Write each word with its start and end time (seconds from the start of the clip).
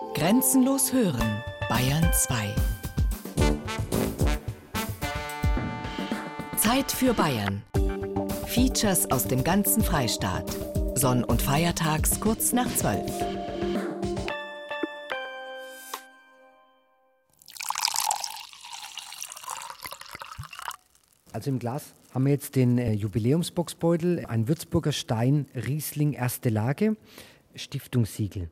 Grenzenlos 0.00 0.92
hören, 0.92 1.44
Bayern 1.68 2.10
2. 2.12 2.54
Zeit 6.56 6.90
für 6.90 7.14
Bayern. 7.14 7.62
Features 8.46 9.08
aus 9.12 9.28
dem 9.28 9.44
ganzen 9.44 9.84
Freistaat. 9.84 10.50
Sonn- 10.96 11.22
und 11.22 11.40
Feiertags 11.40 12.18
kurz 12.18 12.52
nach 12.52 12.66
12. 12.74 13.00
Also 21.32 21.50
im 21.50 21.60
Glas 21.60 21.94
haben 22.12 22.24
wir 22.24 22.32
jetzt 22.32 22.56
den 22.56 22.78
äh, 22.78 22.92
Jubiläumsboxbeutel, 22.94 24.26
ein 24.26 24.48
Würzburger 24.48 24.92
Stein 24.92 25.46
Riesling 25.54 26.14
erste 26.14 26.48
Lage, 26.48 26.96
Stiftungssiegel. 27.54 28.50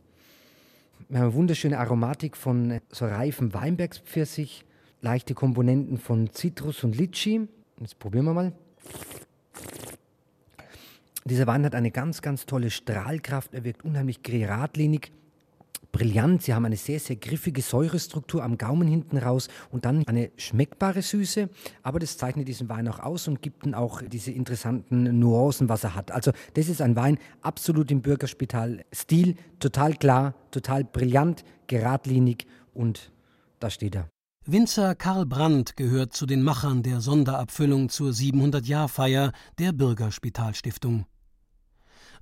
Wir 1.11 1.20
haben 1.20 1.29
eine 1.29 1.34
wunderschöne 1.34 1.79
Aromatik 1.79 2.36
von 2.36 2.70
äh, 2.70 2.80
so 2.93 3.06
reifem 3.06 3.54
Weinbergspfirsich, 3.54 4.66
leichte 5.00 5.32
Komponenten 5.32 5.96
von 5.96 6.30
Zitrus 6.35 6.85
und 6.85 6.96
Litschi. 6.96 7.49
Jetzt 7.80 7.99
probieren 7.99 8.26
wir 8.26 8.35
mal. 8.35 8.53
Dieser 11.25 11.46
Wein 11.46 11.64
hat 11.64 11.75
eine 11.75 11.90
ganz, 11.90 12.21
ganz 12.21 12.44
tolle 12.44 12.71
Strahlkraft. 12.71 13.54
Er 13.54 13.64
wirkt 13.64 13.86
unheimlich 13.86 14.22
geradlinig, 14.22 15.11
brillant. 15.93 16.43
Sie 16.43 16.55
haben 16.55 16.65
eine 16.65 16.77
sehr, 16.77 17.01
sehr 17.01 17.17
griffige 17.17 17.63
Säurestruktur 17.63 18.43
am 18.43 18.59
Gaumen 18.59 18.89
hinten 18.89 19.19
raus 19.19 19.49
und 19.71 19.85
dann 19.85 20.07
eine 20.07 20.31
schmeckbare 20.37 21.03
Süße. 21.03 21.49
Aber 21.83 21.99
das 21.99 22.17
zeichnet 22.19 22.49
diesen 22.49 22.69
Wein 22.69 22.89
auch 22.89 23.01
aus 23.01 23.29
und 23.29 23.43
gibt 23.43 23.67
ihm 23.67 23.75
auch 23.75 24.03
diese 24.03 24.31
interessanten 24.31 25.19
Nuancen, 25.19 25.69
was 25.69 25.85
er 25.85 25.95
hat. 25.95 26.11
Also 26.11 26.33
das 26.55 26.69
ist 26.69 26.83
ein 26.83 26.97
Wein 26.97 27.19
absolut 27.43 27.91
im 27.91 28.03
Bürgerspital-Stil. 28.03 29.37
Total 29.59 29.95
klar, 29.95 30.35
total 30.51 30.85
brillant, 30.85 31.45
geradlinig 31.67 32.47
und 32.75 33.12
da 33.61 33.70
steht 33.70 33.97
er. 33.97 34.09
Winzer 34.47 34.95
Karl 34.95 35.27
Brandt 35.27 35.77
gehört 35.77 36.14
zu 36.14 36.25
den 36.25 36.42
Machern 36.42 36.83
der 36.83 37.02
Sonderabfüllung 37.02 37.91
zur 37.91 38.12
700-Jahr-Feier 38.12 39.33
der 39.58 39.73
Bürgerspitalstiftung. 39.73 41.05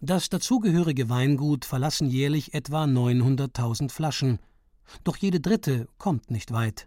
Das 0.01 0.29
dazugehörige 0.29 1.09
Weingut 1.09 1.65
verlassen 1.65 2.09
jährlich 2.09 2.53
etwa 2.53 2.85
900.000 2.85 3.91
Flaschen. 3.91 4.39
Doch 5.05 5.17
jede 5.17 5.41
dritte 5.41 5.89
kommt 5.99 6.31
nicht 6.31 6.53
weit. 6.53 6.87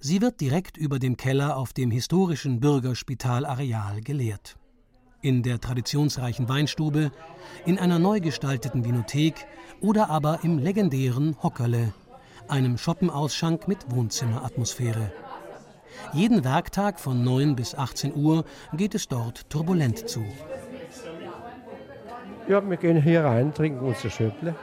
Sie 0.00 0.20
wird 0.20 0.40
direkt 0.40 0.76
über 0.76 0.98
dem 0.98 1.16
Keller 1.16 1.56
auf 1.56 1.72
dem 1.72 1.90
historischen 1.90 2.58
Bürgerspitalareal 2.58 4.00
geleert. 4.00 4.56
In 5.20 5.42
der 5.42 5.60
traditionsreichen 5.60 6.48
Weinstube, 6.48 7.12
in 7.64 7.78
einer 7.78 8.00
neu 8.00 8.18
gestalteten 8.18 8.84
Vinothek 8.84 9.46
oder 9.80 10.10
aber 10.10 10.40
im 10.42 10.58
legendären 10.58 11.36
Hockerle, 11.42 11.94
einem 12.48 12.78
Schoppenausschank 12.78 13.68
mit 13.68 13.90
Wohnzimmeratmosphäre. 13.90 15.12
Jeden 16.12 16.42
Werktag 16.42 16.98
von 16.98 17.22
9 17.22 17.54
bis 17.54 17.74
18 17.74 18.16
Uhr 18.16 18.44
geht 18.72 18.94
es 18.94 19.06
dort 19.06 19.48
turbulent 19.50 20.08
zu. 20.08 20.24
Ja, 22.52 22.60
wir 22.68 22.76
gehen 22.76 23.00
hier 23.00 23.24
rein, 23.24 23.54
trinken 23.54 23.80
unser 23.80 24.10
Schöpple. 24.10 24.54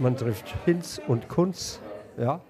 Man 0.00 0.16
trifft 0.16 0.52
Hinz 0.64 1.00
und 1.06 1.28
Kunz. 1.28 1.80
Ja. 2.18 2.40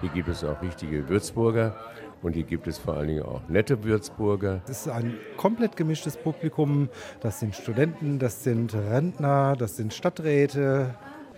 Hier 0.00 0.10
gibt 0.10 0.28
es 0.28 0.44
auch 0.44 0.62
richtige 0.62 1.08
Würzburger 1.08 1.74
und 2.22 2.34
hier 2.34 2.44
gibt 2.44 2.68
es 2.68 2.78
vor 2.78 2.94
allen 2.94 3.08
Dingen 3.08 3.24
auch 3.24 3.40
nette 3.48 3.82
Würzburger. 3.82 4.60
Es 4.68 4.86
ist 4.86 4.88
ein 4.90 5.16
komplett 5.36 5.76
gemischtes 5.76 6.16
Publikum. 6.16 6.88
Das 7.18 7.40
sind 7.40 7.56
Studenten, 7.56 8.20
das 8.20 8.44
sind 8.44 8.72
Rentner, 8.76 9.56
das 9.58 9.76
sind 9.76 9.92
Stadträte 9.92 10.94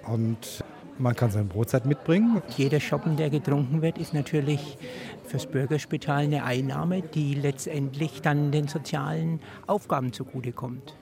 und 0.07 0.63
man 0.99 1.17
kann 1.17 1.31
seine 1.31 1.47
Brotzeit 1.47 1.87
mitbringen. 1.87 2.43
Jeder 2.55 2.81
Schoppen, 2.81 3.17
der 3.17 3.31
getrunken 3.31 3.81
wird, 3.81 3.97
ist 3.97 4.13
natürlich 4.13 4.77
fürs 5.25 5.47
Bürgerspital 5.47 6.25
eine 6.25 6.45
Einnahme, 6.45 7.01
die 7.01 7.33
letztendlich 7.33 8.21
dann 8.21 8.53
den 8.53 8.69
sozialen 8.69 9.41
Aufgaben 9.67 10.13
zugutekommt. 10.13 10.95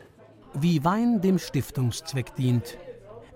Wie 0.57 0.85
Wein 0.85 1.21
dem 1.21 1.39
Stiftungszweck 1.39 2.37
dient. 2.37 2.79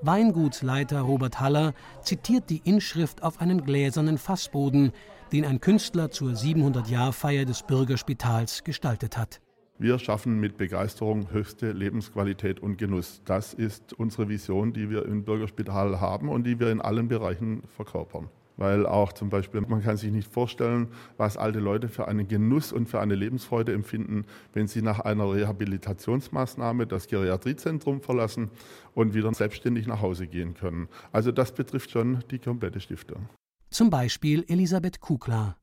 Weingutsleiter 0.02 1.00
Robert 1.00 1.40
Haller 1.40 1.74
zitiert 2.00 2.48
die 2.48 2.62
Inschrift 2.64 3.24
auf 3.24 3.40
einen 3.40 3.64
gläsernen 3.64 4.18
Fassboden, 4.18 4.92
den 5.32 5.44
ein 5.44 5.60
Künstler 5.60 6.12
zur 6.12 6.30
700-Jahr-Feier 6.30 7.44
des 7.44 7.64
Bürgerspitals 7.64 8.62
gestaltet 8.62 9.18
hat. 9.18 9.40
Wir 9.80 9.98
schaffen 9.98 10.38
mit 10.38 10.56
Begeisterung 10.56 11.30
höchste 11.32 11.72
Lebensqualität 11.72 12.60
und 12.60 12.78
Genuss. 12.78 13.20
Das 13.24 13.52
ist 13.52 13.92
unsere 13.92 14.28
Vision, 14.28 14.72
die 14.72 14.88
wir 14.88 15.04
im 15.04 15.24
Bürgerspital 15.24 16.00
haben 16.00 16.28
und 16.28 16.44
die 16.44 16.60
wir 16.60 16.70
in 16.70 16.80
allen 16.80 17.08
Bereichen 17.08 17.62
verkörpern 17.76 18.28
weil 18.58 18.86
auch 18.86 19.12
zum 19.12 19.30
Beispiel, 19.30 19.62
man 19.62 19.82
kann 19.82 19.96
sich 19.96 20.12
nicht 20.12 20.30
vorstellen, 20.30 20.88
was 21.16 21.36
alte 21.36 21.60
Leute 21.60 21.88
für 21.88 22.08
einen 22.08 22.28
Genuss 22.28 22.72
und 22.72 22.88
für 22.88 23.00
eine 23.00 23.14
Lebensfreude 23.14 23.72
empfinden, 23.72 24.26
wenn 24.52 24.66
sie 24.66 24.82
nach 24.82 25.00
einer 25.00 25.32
Rehabilitationsmaßnahme 25.32 26.86
das 26.86 27.06
Geriatriezentrum 27.06 28.02
verlassen 28.02 28.50
und 28.94 29.14
wieder 29.14 29.32
selbstständig 29.32 29.86
nach 29.86 30.02
Hause 30.02 30.26
gehen 30.26 30.54
können. 30.54 30.88
Also 31.12 31.32
das 31.32 31.52
betrifft 31.52 31.90
schon 31.90 32.24
die 32.30 32.40
komplette 32.40 32.80
Stiftung. 32.80 33.28
Zum 33.70 33.90
Beispiel 33.90 34.44
Elisabeth 34.48 35.00
Kukla. 35.00 35.56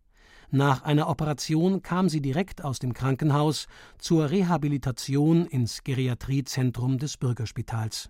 Nach 0.51 0.83
einer 0.83 1.09
Operation 1.09 1.81
kam 1.81 2.07
sie 2.07 2.21
direkt 2.21 2.63
aus 2.63 2.79
dem 2.79 2.93
Krankenhaus 2.93 3.67
zur 3.97 4.29
Rehabilitation 4.29 5.47
ins 5.47 5.83
Geriatriezentrum 5.83 6.97
des 6.97 7.17
Bürgerspitals. 7.17 8.09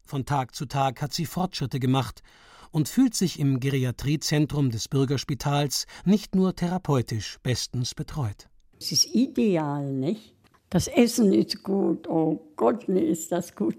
Von 0.00 0.24
Tag 0.24 0.54
zu 0.54 0.64
Tag 0.64 1.02
hat 1.02 1.12
sie 1.12 1.26
Fortschritte 1.26 1.78
gemacht 1.78 2.22
und 2.70 2.88
fühlt 2.88 3.14
sich 3.14 3.38
im 3.38 3.60
Geriatriezentrum 3.60 4.70
des 4.70 4.88
Bürgerspitals 4.88 5.86
nicht 6.04 6.34
nur 6.34 6.54
therapeutisch 6.54 7.38
bestens 7.42 7.94
betreut. 7.94 8.48
Es 8.80 8.92
ist 8.92 9.14
ideal, 9.14 9.92
nicht? 9.92 10.34
Das 10.70 10.86
Essen 10.86 11.32
ist 11.32 11.62
gut, 11.62 12.08
oh 12.08 12.52
Gott, 12.56 12.88
nee, 12.88 13.00
ist 13.10 13.32
das 13.32 13.54
gut. 13.54 13.76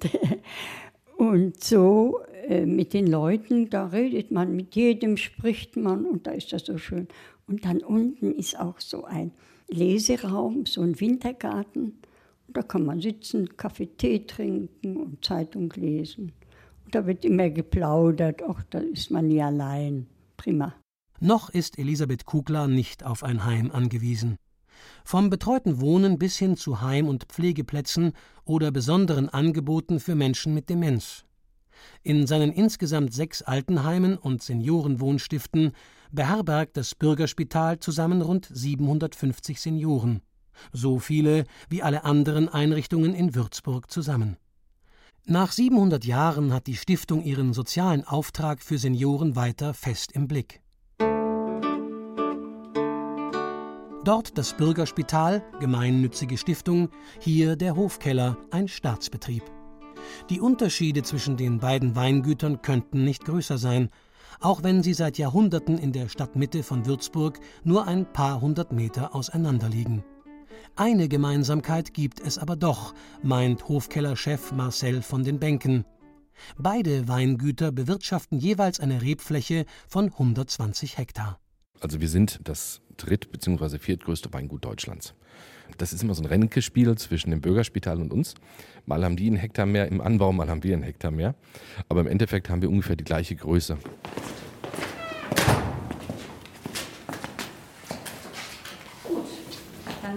Und 1.17 1.61
so 1.61 2.21
äh, 2.47 2.65
mit 2.65 2.93
den 2.93 3.05
Leuten, 3.05 3.69
da 3.69 3.87
redet 3.87 4.31
man, 4.31 4.55
mit 4.55 4.75
jedem 4.75 5.17
spricht 5.17 5.75
man 5.75 6.05
und 6.05 6.25
da 6.25 6.31
ist 6.31 6.53
das 6.53 6.65
so 6.65 6.77
schön. 6.77 7.09
Und 7.45 7.65
dann 7.65 7.79
unten 7.79 8.31
ist 8.31 8.57
auch 8.57 8.79
so 8.79 9.03
ein 9.03 9.31
Leseraum, 9.67 10.65
so 10.65 10.81
ein 10.81 10.99
Wintergarten. 10.99 11.99
Und 12.47 12.57
da 12.57 12.61
kann 12.63 12.85
man 12.85 13.01
sitzen, 13.01 13.57
Kaffee, 13.57 13.87
Tee 13.97 14.25
trinken 14.25 14.95
und 14.95 15.23
Zeitung 15.23 15.73
lesen. 15.75 16.31
Da 16.91 17.05
wird 17.05 17.25
immer 17.25 17.49
geplaudert, 17.49 18.41
ach, 18.47 18.63
da 18.69 18.79
ist 18.79 19.11
man 19.11 19.27
nie 19.27 19.41
allein. 19.41 20.07
Prima. 20.37 20.73
Noch 21.19 21.49
ist 21.49 21.77
Elisabeth 21.77 22.25
Kugler 22.25 22.67
nicht 22.67 23.03
auf 23.03 23.23
ein 23.23 23.45
Heim 23.45 23.71
angewiesen. 23.71 24.37
Vom 25.03 25.29
betreuten 25.29 25.81
Wohnen 25.81 26.17
bis 26.17 26.37
hin 26.37 26.55
zu 26.55 26.81
Heim- 26.81 27.09
und 27.09 27.25
Pflegeplätzen 27.25 28.13
oder 28.45 28.71
besonderen 28.71 29.29
Angeboten 29.29 29.99
für 29.99 30.15
Menschen 30.15 30.53
mit 30.53 30.69
Demenz. 30.69 31.25
In 32.03 32.27
seinen 32.27 32.51
insgesamt 32.51 33.13
sechs 33.13 33.41
Altenheimen 33.41 34.17
und 34.17 34.41
Seniorenwohnstiften 34.41 35.73
beherbergt 36.11 36.77
das 36.77 36.95
Bürgerspital 36.95 37.79
zusammen 37.79 38.21
rund 38.21 38.49
750 38.51 39.59
Senioren. 39.59 40.21
So 40.73 40.99
viele 40.99 41.45
wie 41.69 41.83
alle 41.83 42.03
anderen 42.03 42.49
Einrichtungen 42.49 43.13
in 43.13 43.35
Würzburg 43.35 43.91
zusammen. 43.91 44.37
Nach 45.31 45.51
700 45.51 46.05
Jahren 46.05 46.51
hat 46.51 46.65
die 46.65 46.75
Stiftung 46.75 47.21
ihren 47.23 47.53
sozialen 47.53 48.03
Auftrag 48.03 48.63
für 48.63 48.79
Senioren 48.79 49.35
weiter 49.35 49.75
fest 49.75 50.11
im 50.13 50.27
Blick. 50.27 50.59
Dort 54.03 54.39
das 54.39 54.57
Bürgerspital, 54.57 55.43
gemeinnützige 55.59 56.35
Stiftung, 56.35 56.89
hier 57.19 57.55
der 57.55 57.75
Hofkeller, 57.75 58.37
ein 58.49 58.67
Staatsbetrieb. 58.67 59.43
Die 60.31 60.41
Unterschiede 60.41 61.03
zwischen 61.03 61.37
den 61.37 61.59
beiden 61.59 61.95
Weingütern 61.95 62.63
könnten 62.63 63.03
nicht 63.03 63.23
größer 63.25 63.59
sein, 63.59 63.89
auch 64.39 64.63
wenn 64.63 64.81
sie 64.81 64.95
seit 64.95 65.19
Jahrhunderten 65.19 65.77
in 65.77 65.91
der 65.91 66.09
Stadtmitte 66.09 66.63
von 66.63 66.87
Würzburg 66.87 67.39
nur 67.63 67.85
ein 67.85 68.11
paar 68.11 68.41
hundert 68.41 68.71
Meter 68.71 69.13
auseinander 69.13 69.69
liegen. 69.69 70.03
Eine 70.75 71.09
Gemeinsamkeit 71.09 71.93
gibt 71.93 72.21
es 72.21 72.37
aber 72.37 72.55
doch, 72.55 72.93
meint 73.21 73.67
Hofkellerchef 73.67 74.51
Marcel 74.53 75.01
von 75.01 75.23
den 75.23 75.39
Bänken. 75.39 75.85
Beide 76.57 77.07
Weingüter 77.07 77.71
bewirtschaften 77.71 78.39
jeweils 78.39 78.79
eine 78.79 79.01
Rebfläche 79.01 79.65
von 79.87 80.05
120 80.05 80.97
Hektar. 80.97 81.39
Also 81.81 81.99
wir 81.99 82.07
sind 82.07 82.39
das 82.43 82.81
dritt- 82.97 83.31
bzw. 83.31 83.77
viertgrößte 83.77 84.31
Weingut 84.33 84.63
Deutschlands. 84.63 85.15
Das 85.77 85.93
ist 85.93 86.01
immer 86.01 86.15
so 86.15 86.23
ein 86.23 86.27
Rennkespiel 86.27 86.95
zwischen 86.97 87.29
dem 87.31 87.41
Bürgerspital 87.41 88.01
und 88.01 88.11
uns. 88.11 88.33
Mal 88.85 89.03
haben 89.03 89.17
die 89.17 89.27
einen 89.27 89.35
Hektar 89.35 89.65
mehr 89.65 89.87
im 89.87 90.01
Anbau, 90.01 90.31
mal 90.31 90.49
haben 90.49 90.63
wir 90.63 90.73
einen 90.73 90.83
Hektar 90.83 91.11
mehr. 91.11 91.35
Aber 91.89 92.01
im 92.01 92.07
Endeffekt 92.07 92.49
haben 92.49 92.61
wir 92.61 92.69
ungefähr 92.69 92.95
die 92.95 93.03
gleiche 93.03 93.35
Größe. 93.35 93.77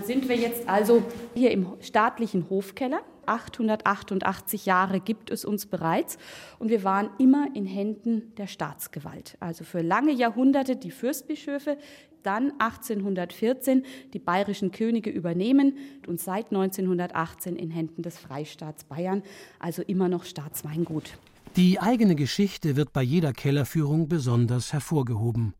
Sind 0.04 0.28
wir 0.28 0.36
jetzt 0.36 0.68
also 0.68 1.02
hier 1.34 1.50
im 1.52 1.66
staatlichen 1.80 2.50
Hofkeller. 2.50 3.00
888 3.26 4.66
Jahre 4.66 4.98
gibt 4.98 5.30
es 5.30 5.44
uns 5.44 5.66
bereits 5.66 6.18
und 6.58 6.70
wir 6.70 6.82
waren 6.82 7.10
immer 7.18 7.46
in 7.54 7.66
Händen 7.66 8.34
der 8.36 8.48
Staatsgewalt. 8.48 9.36
Also 9.38 9.62
für 9.62 9.80
lange 9.80 10.12
Jahrhunderte 10.12 10.74
die 10.74 10.90
Fürstbischöfe, 10.90 11.78
dann 12.24 12.52
1814 12.58 13.84
die 14.12 14.18
bayerischen 14.18 14.72
Könige 14.72 15.10
übernehmen 15.10 15.76
und 16.06 16.20
seit 16.20 16.46
1918 16.46 17.56
in 17.56 17.70
Händen 17.70 18.02
des 18.02 18.18
Freistaats 18.18 18.84
Bayern, 18.84 19.22
also 19.60 19.82
immer 19.82 20.08
noch 20.08 20.24
Staatsweingut. 20.24 21.16
Die 21.56 21.78
eigene 21.80 22.14
Geschichte 22.14 22.76
wird 22.76 22.92
bei 22.92 23.02
jeder 23.02 23.32
Kellerführung 23.32 24.08
besonders 24.08 24.72
hervorgehoben. 24.72 25.54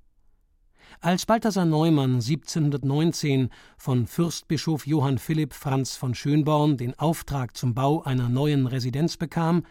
Als 1.00 1.26
Balthasar 1.26 1.64
Neumann 1.64 2.14
1719 2.14 3.50
von 3.76 4.06
Fürstbischof 4.06 4.86
Johann 4.86 5.18
Philipp 5.18 5.54
Franz 5.54 5.96
von 5.96 6.14
Schönborn 6.14 6.76
den 6.76 6.98
Auftrag 6.98 7.56
zum 7.56 7.74
Bau 7.74 8.02
einer 8.02 8.28
neuen 8.28 8.66
Residenz 8.66 9.16
bekam, 9.16 9.64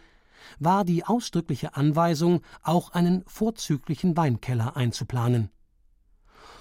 war 0.58 0.84
die 0.84 1.04
ausdrückliche 1.04 1.76
Anweisung, 1.76 2.42
auch 2.62 2.90
einen 2.90 3.22
vorzüglichen 3.26 4.16
Weinkeller 4.16 4.76
einzuplanen. 4.76 5.50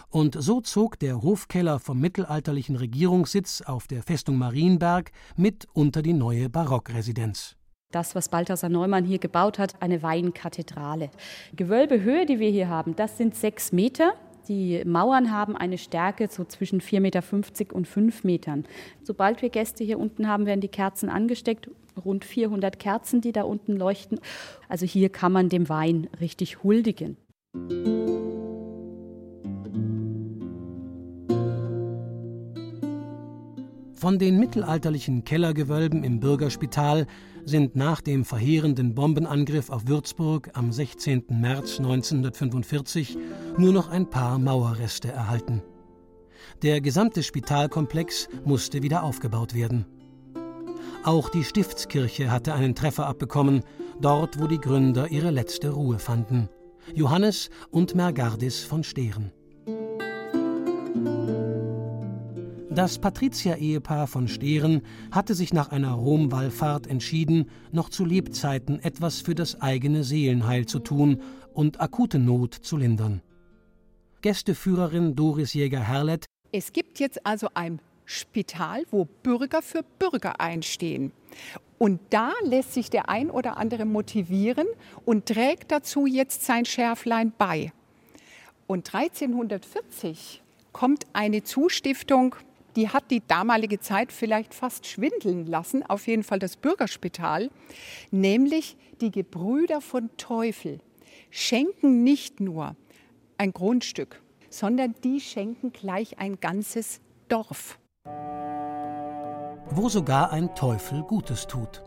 Und 0.10 0.36
so 0.38 0.60
zog 0.60 1.00
der 1.00 1.22
Hofkeller 1.22 1.80
vom 1.80 2.00
mittelalterlichen 2.00 2.76
Regierungssitz 2.76 3.62
auf 3.62 3.88
der 3.88 4.04
Festung 4.04 4.38
Marienberg 4.38 5.12
mit 5.38 5.68
unter 5.74 6.02
die 6.02 6.14
neue 6.14 6.50
Barockresidenz. 6.50 7.56
Das, 7.92 8.16
was 8.16 8.30
Balthasar 8.30 8.70
Neumann 8.70 9.06
hier 9.06 9.20
gebaut 9.20 9.58
hat, 9.60 9.82
eine 9.82 10.02
Weinkathedrale. 10.02 11.10
Gewölbehöhe, 11.56 12.26
die 12.26 12.40
wir 12.40 12.50
hier 12.50 12.70
haben, 12.70 12.96
das 12.96 13.18
sind 13.18 13.36
sechs 13.36 13.72
Meter. 13.72 14.14
Die 14.48 14.84
Mauern 14.86 15.32
haben 15.32 15.56
eine 15.56 15.78
Stärke 15.78 16.28
so 16.30 16.44
zwischen 16.46 16.82
4,50 16.82 17.00
Meter 17.00 17.76
und 17.76 17.88
5 17.88 18.24
Metern. 18.24 18.66
Sobald 19.04 19.42
wir 19.42 19.50
Gäste 19.50 19.84
hier 19.84 20.00
unten 20.00 20.28
haben, 20.28 20.46
werden 20.46 20.62
die 20.62 20.68
Kerzen 20.68 21.10
angesteckt. 21.10 21.70
Rund 22.04 22.24
400 22.24 22.80
Kerzen, 22.80 23.22
die 23.22 23.34
da 23.34 23.44
unten 23.44 23.76
leuchten. 23.76 24.20
Also 24.70 24.86
hier 24.86 25.10
kann 25.10 25.32
man 25.32 25.50
dem 25.50 25.68
Wein 25.70 26.08
richtig 26.20 26.64
huldigen. 26.64 27.18
Von 34.02 34.18
den 34.18 34.40
mittelalterlichen 34.40 35.26
Kellergewölben 35.26 36.04
im 36.04 36.20
Bürgerspital 36.20 37.06
sind 37.46 37.76
nach 37.76 38.02
dem 38.02 38.26
verheerenden 38.26 38.96
Bombenangriff 38.96 39.70
auf 39.70 39.88
Würzburg 39.88 40.50
am 40.54 40.72
16. 40.72 41.26
März 41.30 41.78
1945 41.78 43.16
nur 43.60 43.72
noch 43.72 43.90
ein 43.92 44.10
paar 44.10 44.40
Mauerreste 44.40 45.12
erhalten. 45.12 45.62
Der 46.64 46.82
gesamte 46.82 47.22
Spitalkomplex 47.22 48.28
musste 48.44 48.82
wieder 48.82 49.04
aufgebaut 49.04 49.54
werden. 49.54 49.86
Auch 51.04 51.30
die 51.30 51.44
Stiftskirche 51.44 52.32
hatte 52.32 52.56
einen 52.56 52.74
Treffer 52.74 53.06
abbekommen, 53.06 53.64
dort 54.02 54.42
wo 54.42 54.48
die 54.48 54.60
Gründer 54.60 55.12
ihre 55.12 55.30
letzte 55.30 55.70
Ruhe 55.70 56.00
fanden. 56.00 56.50
Johannes 56.96 57.52
und 57.70 57.94
Mergardis 57.94 58.64
von 58.64 58.84
Stehren. 58.84 59.32
Das 62.74 63.00
Patrizier-Ehepaar 63.00 64.08
von 64.08 64.30
Stehren 64.30 64.82
hatte 65.12 65.36
sich 65.36 65.52
nach 65.52 65.72
einer 65.72 65.92
Romwallfahrt 65.92 66.88
entschieden, 66.88 67.50
noch 67.74 67.90
zu 67.90 68.06
Lebzeiten 68.06 68.80
etwas 68.80 69.20
für 69.20 69.36
das 69.36 69.60
eigene 69.60 70.06
Seelenheil 70.06 70.66
zu 70.66 70.80
tun 70.80 71.22
und 71.54 71.82
akute 71.82 72.18
Not 72.18 72.54
zu 72.54 72.78
lindern. 72.78 73.22
Gästeführerin 74.22 75.18
Doris 75.18 75.54
Jäger-Herlet. 75.54 76.24
Es 76.54 76.72
gibt 76.72 77.02
jetzt 77.02 77.26
also 77.26 77.50
ein 77.56 77.82
Spital, 78.06 78.84
wo 78.90 79.04
Bürger 79.22 79.62
für 79.62 79.84
Bürger 80.00 80.40
einstehen. 80.40 81.12
Und 81.78 82.00
da 82.10 82.32
lässt 82.46 82.74
sich 82.74 82.90
der 82.90 83.10
ein 83.10 83.30
oder 83.30 83.58
andere 83.58 83.84
motivieren 83.84 84.68
und 85.04 85.26
trägt 85.26 85.74
dazu 85.74 86.06
jetzt 86.06 86.46
sein 86.46 86.64
Schärflein 86.64 87.34
bei. 87.38 87.74
Und 88.66 88.96
1340 88.96 90.42
kommt 90.72 91.06
eine 91.12 91.44
Zustiftung 91.44 92.38
die 92.76 92.90
hat 92.90 93.12
die 93.12 93.22
damalige 93.26 93.80
Zeit 93.80 94.12
vielleicht 94.12 94.54
fast 94.54 94.88
schwindeln 94.88 95.46
lassen, 95.46 95.84
auf 95.84 96.08
jeden 96.08 96.24
Fall 96.24 96.40
das 96.40 96.58
Bürgerspital, 96.58 97.50
nämlich 98.12 98.78
die 99.02 99.12
Gebrüder 99.12 99.82
von 99.82 100.10
Teufel 100.18 100.80
schenken 101.30 102.04
nicht 102.04 102.40
nur 102.40 102.76
ein 103.38 103.54
Grundstück, 103.54 104.22
sondern 104.50 104.94
die 105.04 105.20
schenken 105.20 105.72
gleich 105.72 106.20
ein 106.20 106.40
ganzes 106.40 107.02
Dorf. 107.28 107.80
Wo 109.74 109.90
sogar 109.90 110.32
ein 110.32 110.54
Teufel 110.54 111.02
Gutes 111.04 111.48
tut. 111.48 111.82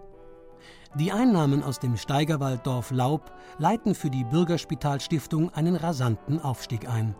Die 0.96 1.12
Einnahmen 1.12 1.62
aus 1.62 1.80
dem 1.80 1.96
Steigerwalddorf 1.96 2.92
Laub 2.92 3.32
leiten 3.58 3.94
für 3.94 4.10
die 4.10 4.24
Bürgerspitalstiftung 4.24 5.50
einen 5.50 5.76
rasanten 5.76 6.40
Aufstieg 6.40 6.88
ein. 6.88 7.14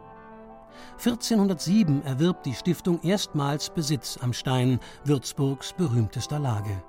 1407 0.99 2.05
erwirbt 2.05 2.47
die 2.47 2.55
Stiftung 2.55 3.01
erstmals 3.03 3.71
Besitz 3.71 4.19
am 4.21 4.33
Stein, 4.33 4.81
Würzburgs 5.05 5.73
berühmtester 5.73 6.39
Lage. 6.39 6.83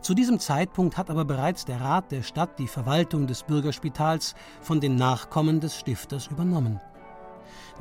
Zu 0.00 0.14
diesem 0.14 0.38
Zeitpunkt 0.38 0.96
hat 0.96 1.10
aber 1.10 1.24
bereits 1.24 1.64
der 1.64 1.80
Rat 1.80 2.12
der 2.12 2.22
Stadt 2.22 2.58
die 2.58 2.68
Verwaltung 2.68 3.26
des 3.26 3.42
Bürgerspitals 3.42 4.34
von 4.60 4.80
den 4.80 4.96
Nachkommen 4.96 5.60
des 5.60 5.78
Stifters 5.78 6.26
übernommen. 6.26 6.80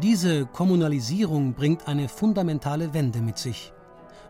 Diese 0.01 0.45
Kommunalisierung 0.45 1.53
bringt 1.53 1.87
eine 1.87 2.07
fundamentale 2.07 2.93
Wende 2.93 3.19
mit 3.19 3.37
sich. 3.37 3.73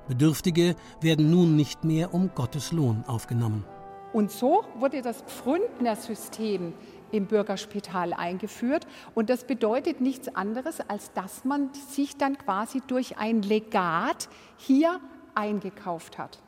Bedürftige 0.08 0.76
werden 1.02 1.30
nun 1.30 1.56
nicht 1.56 1.84
mehr 1.84 2.14
um 2.14 2.32
Gottes 2.36 2.72
Lohn 2.72 3.04
aufgenommen. 3.08 3.64
Und 4.12 4.32
so 4.32 4.64
wurde 4.78 5.02
das 5.02 5.22
Pfründner-System 5.22 6.74
im 7.14 7.28
Bürgerspital 7.28 8.14
eingeführt. 8.14 8.88
Und 9.14 9.30
das 9.30 9.46
bedeutet 9.46 10.02
nichts 10.02 10.34
anderes, 10.36 10.80
als 10.82 11.14
dass 11.14 11.46
man 11.46 11.74
sich 11.74 12.18
dann 12.18 12.38
quasi 12.38 12.82
durch 12.86 13.18
ein 13.18 13.42
Legat 13.42 14.30
hier 14.58 15.00
eingekauft 15.36 16.18
hat. 16.18 16.40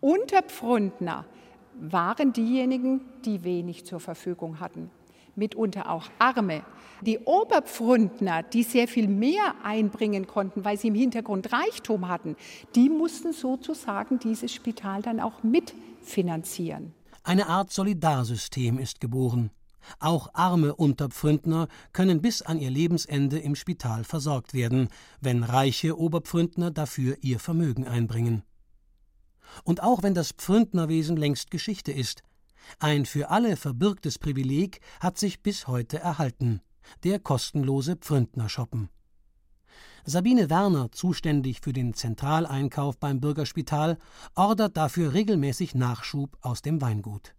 Unterpfründner 0.00 1.24
waren 1.80 2.32
diejenigen, 2.32 3.00
die 3.24 3.44
wenig 3.44 3.86
zur 3.86 4.00
Verfügung 4.00 4.60
hatten, 4.60 4.90
mitunter 5.36 5.90
auch 5.90 6.08
Arme. 6.18 6.62
Die 7.00 7.18
Oberpfründner, 7.20 8.42
die 8.42 8.64
sehr 8.64 8.88
viel 8.88 9.06
mehr 9.06 9.54
einbringen 9.62 10.26
konnten, 10.26 10.64
weil 10.64 10.76
sie 10.76 10.88
im 10.88 10.94
Hintergrund 10.94 11.52
Reichtum 11.52 12.08
hatten, 12.08 12.36
die 12.74 12.88
mussten 12.88 13.32
sozusagen 13.32 14.18
dieses 14.18 14.52
Spital 14.52 15.02
dann 15.02 15.20
auch 15.20 15.42
mitfinanzieren. 15.44 16.92
Eine 17.22 17.46
Art 17.46 17.70
Solidarsystem 17.70 18.78
ist 18.78 19.00
geboren. 19.00 19.50
Auch 19.98 20.30
arme 20.34 20.74
Unterpfründner 20.74 21.68
können 21.92 22.20
bis 22.20 22.42
an 22.42 22.58
ihr 22.58 22.70
Lebensende 22.70 23.38
im 23.38 23.54
Spital 23.54 24.04
versorgt 24.04 24.54
werden, 24.54 24.88
wenn 25.20 25.42
reiche 25.42 25.98
Oberpfründner 25.98 26.70
dafür 26.70 27.16
ihr 27.20 27.38
Vermögen 27.38 27.86
einbringen. 27.86 28.42
Und 29.64 29.82
auch 29.82 30.02
wenn 30.02 30.14
das 30.14 30.32
Pfründnerwesen 30.32 31.16
längst 31.16 31.50
Geschichte 31.50 31.92
ist, 31.92 32.22
ein 32.78 33.06
für 33.06 33.30
alle 33.30 33.56
verbürgtes 33.56 34.18
Privileg 34.18 34.80
hat 35.00 35.18
sich 35.18 35.42
bis 35.42 35.66
heute 35.66 35.98
erhalten 35.98 36.60
der 37.04 37.18
kostenlose 37.18 37.96
Pfründnershoppen. 37.96 38.88
Sabine 40.04 40.48
Werner, 40.48 40.90
zuständig 40.90 41.60
für 41.60 41.72
den 41.72 41.92
Zentraleinkauf 41.92 42.98
beim 42.98 43.20
Bürgerspital, 43.20 43.98
ordert 44.34 44.76
dafür 44.76 45.12
regelmäßig 45.12 45.74
Nachschub 45.74 46.38
aus 46.40 46.62
dem 46.62 46.80
Weingut. 46.80 47.34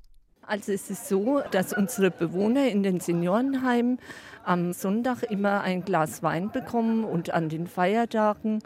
Also 0.50 0.72
es 0.72 0.90
ist 0.90 1.08
so, 1.08 1.44
dass 1.52 1.74
unsere 1.74 2.10
Bewohner 2.10 2.70
in 2.70 2.82
den 2.82 3.00
Seniorenheimen 3.00 4.00
am 4.44 4.74
Sonntag 4.74 5.22
immer 5.22 5.62
ein 5.62 5.86
Glas 5.86 6.24
Wein 6.24 6.52
bekommen 6.52 7.04
und 7.04 7.30
an 7.30 7.50
den 7.50 7.68
Feiertagen. 7.68 8.64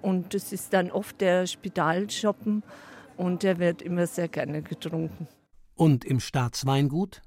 Und 0.00 0.32
es 0.36 0.52
ist 0.52 0.72
dann 0.72 0.92
oft 0.92 1.20
der 1.20 1.48
Spitalschoppen 1.48 2.62
und 3.16 3.42
der 3.42 3.58
wird 3.58 3.82
immer 3.82 4.06
sehr 4.06 4.28
gerne 4.28 4.62
getrunken. 4.62 5.26
Und 5.74 6.04
im 6.04 6.20
Staatsweingut? 6.20 7.20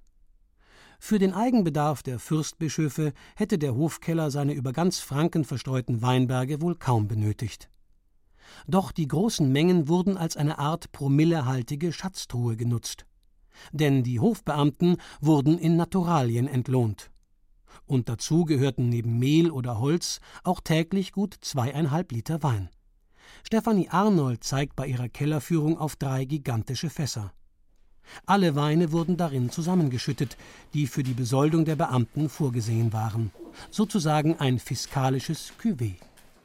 Für 1.00 1.20
den 1.20 1.34
Eigenbedarf 1.34 2.02
der 2.02 2.18
Fürstbischöfe 2.18 3.12
hätte 3.36 3.58
der 3.58 3.76
Hofkeller 3.76 4.32
seine 4.32 4.54
über 4.54 4.72
ganz 4.72 5.02
Franken 5.02 5.44
verstreuten 5.44 6.02
Weinberge 6.02 6.62
wohl 6.62 6.76
kaum 6.76 7.10
benötigt. 7.10 7.70
Doch 8.68 8.94
die 8.94 9.10
großen 9.10 9.52
Mengen 9.52 9.90
wurden 9.90 10.16
als 10.16 10.38
eine 10.38 10.60
Art 10.60 10.94
promillehaltige 10.94 11.92
Schatztruhe 11.92 12.56
genutzt 12.56 13.06
denn 13.72 14.04
die 14.04 14.20
Hofbeamten 14.20 14.98
wurden 15.22 15.58
in 15.58 15.76
Naturalien 15.76 16.48
entlohnt. 16.48 17.12
Und 17.86 18.10
dazu 18.10 18.46
gehörten 18.46 18.90
neben 18.90 19.18
Mehl 19.20 19.52
oder 19.52 19.80
Holz 19.80 20.20
auch 20.44 20.62
täglich 20.62 21.12
gut 21.12 21.36
zweieinhalb 21.42 22.12
Liter 22.12 22.44
Wein. 22.44 22.70
Stefanie 23.44 23.90
Arnold 23.90 24.44
zeigt 24.44 24.76
bei 24.76 24.88
ihrer 24.88 25.10
Kellerführung 25.10 25.78
auf 25.78 25.96
drei 25.96 26.26
gigantische 26.26 26.90
Fässer. 26.90 27.32
Alle 28.26 28.56
Weine 28.56 28.92
wurden 28.92 29.18
darin 29.18 29.50
zusammengeschüttet, 29.50 30.38
die 30.74 30.88
für 30.88 31.04
die 31.04 31.14
Besoldung 31.14 31.66
der 31.66 31.76
Beamten 31.76 32.30
vorgesehen 32.30 32.94
waren. 32.94 33.32
Sozusagen 33.70 34.40
ein 34.40 34.60
fiskalisches 34.60 35.52
Cuvée. 35.62 35.96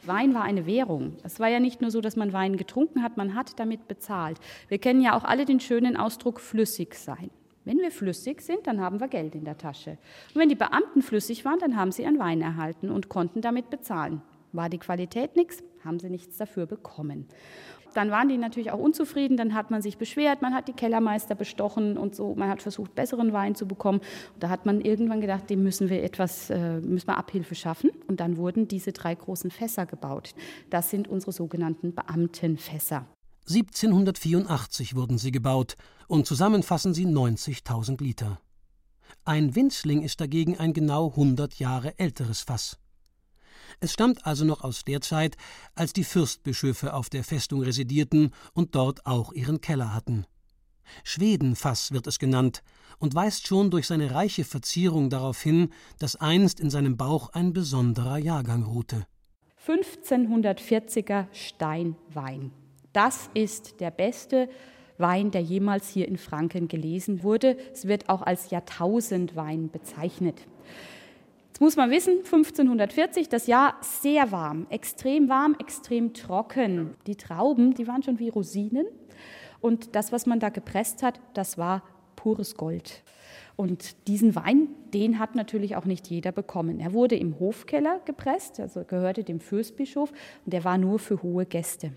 Wein 0.04 0.34
war 0.34 0.42
eine 0.42 0.66
Währung. 0.66 1.16
Es 1.22 1.38
war 1.38 1.48
ja 1.48 1.60
nicht 1.60 1.80
nur 1.80 1.90
so, 1.90 2.00
dass 2.00 2.16
man 2.16 2.32
Wein 2.32 2.56
getrunken 2.56 3.02
hat, 3.02 3.16
man 3.16 3.34
hat 3.34 3.58
damit 3.60 3.86
bezahlt. 3.86 4.38
Wir 4.68 4.78
kennen 4.78 5.00
ja 5.00 5.16
auch 5.16 5.24
alle 5.24 5.44
den 5.44 5.60
schönen 5.60 5.96
Ausdruck 5.96 6.40
flüssig 6.40 6.94
sein. 6.94 7.30
Wenn 7.64 7.78
wir 7.78 7.92
flüssig 7.92 8.40
sind, 8.40 8.66
dann 8.66 8.80
haben 8.80 8.98
wir 8.98 9.06
Geld 9.06 9.36
in 9.36 9.44
der 9.44 9.56
Tasche. 9.56 9.98
Und 10.34 10.40
wenn 10.40 10.48
die 10.48 10.56
Beamten 10.56 11.02
flüssig 11.02 11.44
waren, 11.44 11.60
dann 11.60 11.76
haben 11.76 11.92
sie 11.92 12.02
ihren 12.02 12.18
Wein 12.18 12.40
erhalten 12.40 12.90
und 12.90 13.08
konnten 13.08 13.40
damit 13.40 13.70
bezahlen. 13.70 14.20
War 14.50 14.68
die 14.68 14.78
Qualität 14.78 15.36
nichts, 15.36 15.62
haben 15.84 15.98
sie 15.98 16.10
nichts 16.10 16.36
dafür 16.36 16.66
bekommen. 16.66 17.26
Dann 17.94 18.10
waren 18.10 18.28
die 18.28 18.38
natürlich 18.38 18.70
auch 18.70 18.78
unzufrieden, 18.78 19.36
dann 19.36 19.54
hat 19.54 19.70
man 19.70 19.82
sich 19.82 19.98
beschwert, 19.98 20.42
man 20.42 20.54
hat 20.54 20.68
die 20.68 20.72
Kellermeister 20.72 21.34
bestochen 21.34 21.98
und 21.98 22.14
so, 22.14 22.34
man 22.34 22.48
hat 22.48 22.62
versucht, 22.62 22.94
besseren 22.94 23.32
Wein 23.32 23.54
zu 23.54 23.66
bekommen. 23.66 24.00
Und 24.34 24.42
da 24.42 24.48
hat 24.48 24.66
man 24.66 24.80
irgendwann 24.80 25.20
gedacht, 25.20 25.50
dem 25.50 25.62
müssen 25.62 25.90
wir 25.90 26.02
etwas, 26.02 26.50
äh, 26.50 26.80
müssen 26.80 27.08
wir 27.08 27.18
Abhilfe 27.18 27.54
schaffen. 27.54 27.90
Und 28.08 28.20
dann 28.20 28.36
wurden 28.36 28.68
diese 28.68 28.92
drei 28.92 29.14
großen 29.14 29.50
Fässer 29.50 29.86
gebaut. 29.86 30.34
Das 30.70 30.90
sind 30.90 31.08
unsere 31.08 31.32
sogenannten 31.32 31.94
Beamtenfässer. 31.94 33.06
1784 33.48 34.94
wurden 34.94 35.18
sie 35.18 35.32
gebaut 35.32 35.76
und 36.06 36.26
zusammen 36.26 36.62
fassen 36.62 36.94
sie 36.94 37.06
90.000 37.06 38.02
Liter. 38.02 38.40
Ein 39.24 39.54
Winzling 39.54 40.02
ist 40.02 40.20
dagegen 40.20 40.58
ein 40.58 40.72
genau 40.72 41.10
100 41.10 41.58
Jahre 41.58 41.98
älteres 41.98 42.42
Fass. 42.42 42.78
Es 43.80 43.92
stammt 43.92 44.26
also 44.26 44.44
noch 44.44 44.62
aus 44.62 44.84
der 44.84 45.00
Zeit, 45.00 45.36
als 45.74 45.92
die 45.92 46.04
Fürstbischöfe 46.04 46.94
auf 46.94 47.10
der 47.10 47.24
Festung 47.24 47.62
residierten 47.62 48.30
und 48.52 48.74
dort 48.74 49.06
auch 49.06 49.32
ihren 49.32 49.60
Keller 49.60 49.94
hatten. 49.94 50.26
Schwedenfass 51.04 51.92
wird 51.92 52.06
es 52.06 52.18
genannt 52.18 52.62
und 52.98 53.14
weist 53.14 53.46
schon 53.46 53.70
durch 53.70 53.86
seine 53.86 54.14
reiche 54.14 54.44
Verzierung 54.44 55.10
darauf 55.10 55.40
hin, 55.40 55.70
dass 55.98 56.16
einst 56.16 56.60
in 56.60 56.70
seinem 56.70 56.96
Bauch 56.96 57.30
ein 57.30 57.52
besonderer 57.52 58.18
Jahrgang 58.18 58.62
ruhte. 58.62 59.06
1540er 59.66 61.26
Steinwein. 61.32 62.52
Das 62.92 63.30
ist 63.34 63.80
der 63.80 63.90
beste 63.90 64.48
Wein, 64.98 65.30
der 65.30 65.40
jemals 65.40 65.88
hier 65.88 66.06
in 66.08 66.18
Franken 66.18 66.68
gelesen 66.68 67.22
wurde. 67.22 67.56
Es 67.72 67.86
wird 67.86 68.08
auch 68.08 68.22
als 68.22 68.50
Jahrtausendwein 68.50 69.70
bezeichnet. 69.70 70.46
Muss 71.62 71.76
man 71.76 71.92
wissen, 71.92 72.16
1540, 72.24 73.28
das 73.28 73.46
Jahr 73.46 73.76
sehr 73.82 74.32
warm, 74.32 74.66
extrem 74.68 75.28
warm, 75.28 75.54
extrem 75.60 76.12
trocken. 76.12 76.96
Die 77.06 77.14
Trauben, 77.14 77.74
die 77.74 77.86
waren 77.86 78.02
schon 78.02 78.18
wie 78.18 78.30
Rosinen. 78.30 78.84
Und 79.60 79.94
das, 79.94 80.10
was 80.10 80.26
man 80.26 80.40
da 80.40 80.48
gepresst 80.48 81.04
hat, 81.04 81.20
das 81.34 81.58
war 81.58 81.84
pures 82.16 82.56
Gold. 82.56 83.04
Und 83.54 84.08
diesen 84.08 84.34
Wein, 84.34 84.70
den 84.92 85.20
hat 85.20 85.36
natürlich 85.36 85.76
auch 85.76 85.84
nicht 85.84 86.08
jeder 86.08 86.32
bekommen. 86.32 86.80
Er 86.80 86.94
wurde 86.94 87.14
im 87.14 87.38
Hofkeller 87.38 88.00
gepresst, 88.06 88.58
also 88.58 88.82
gehörte 88.82 89.22
dem 89.22 89.38
Fürstbischof, 89.38 90.10
und 90.44 90.52
der 90.52 90.64
war 90.64 90.78
nur 90.78 90.98
für 90.98 91.22
hohe 91.22 91.46
Gäste. 91.46 91.92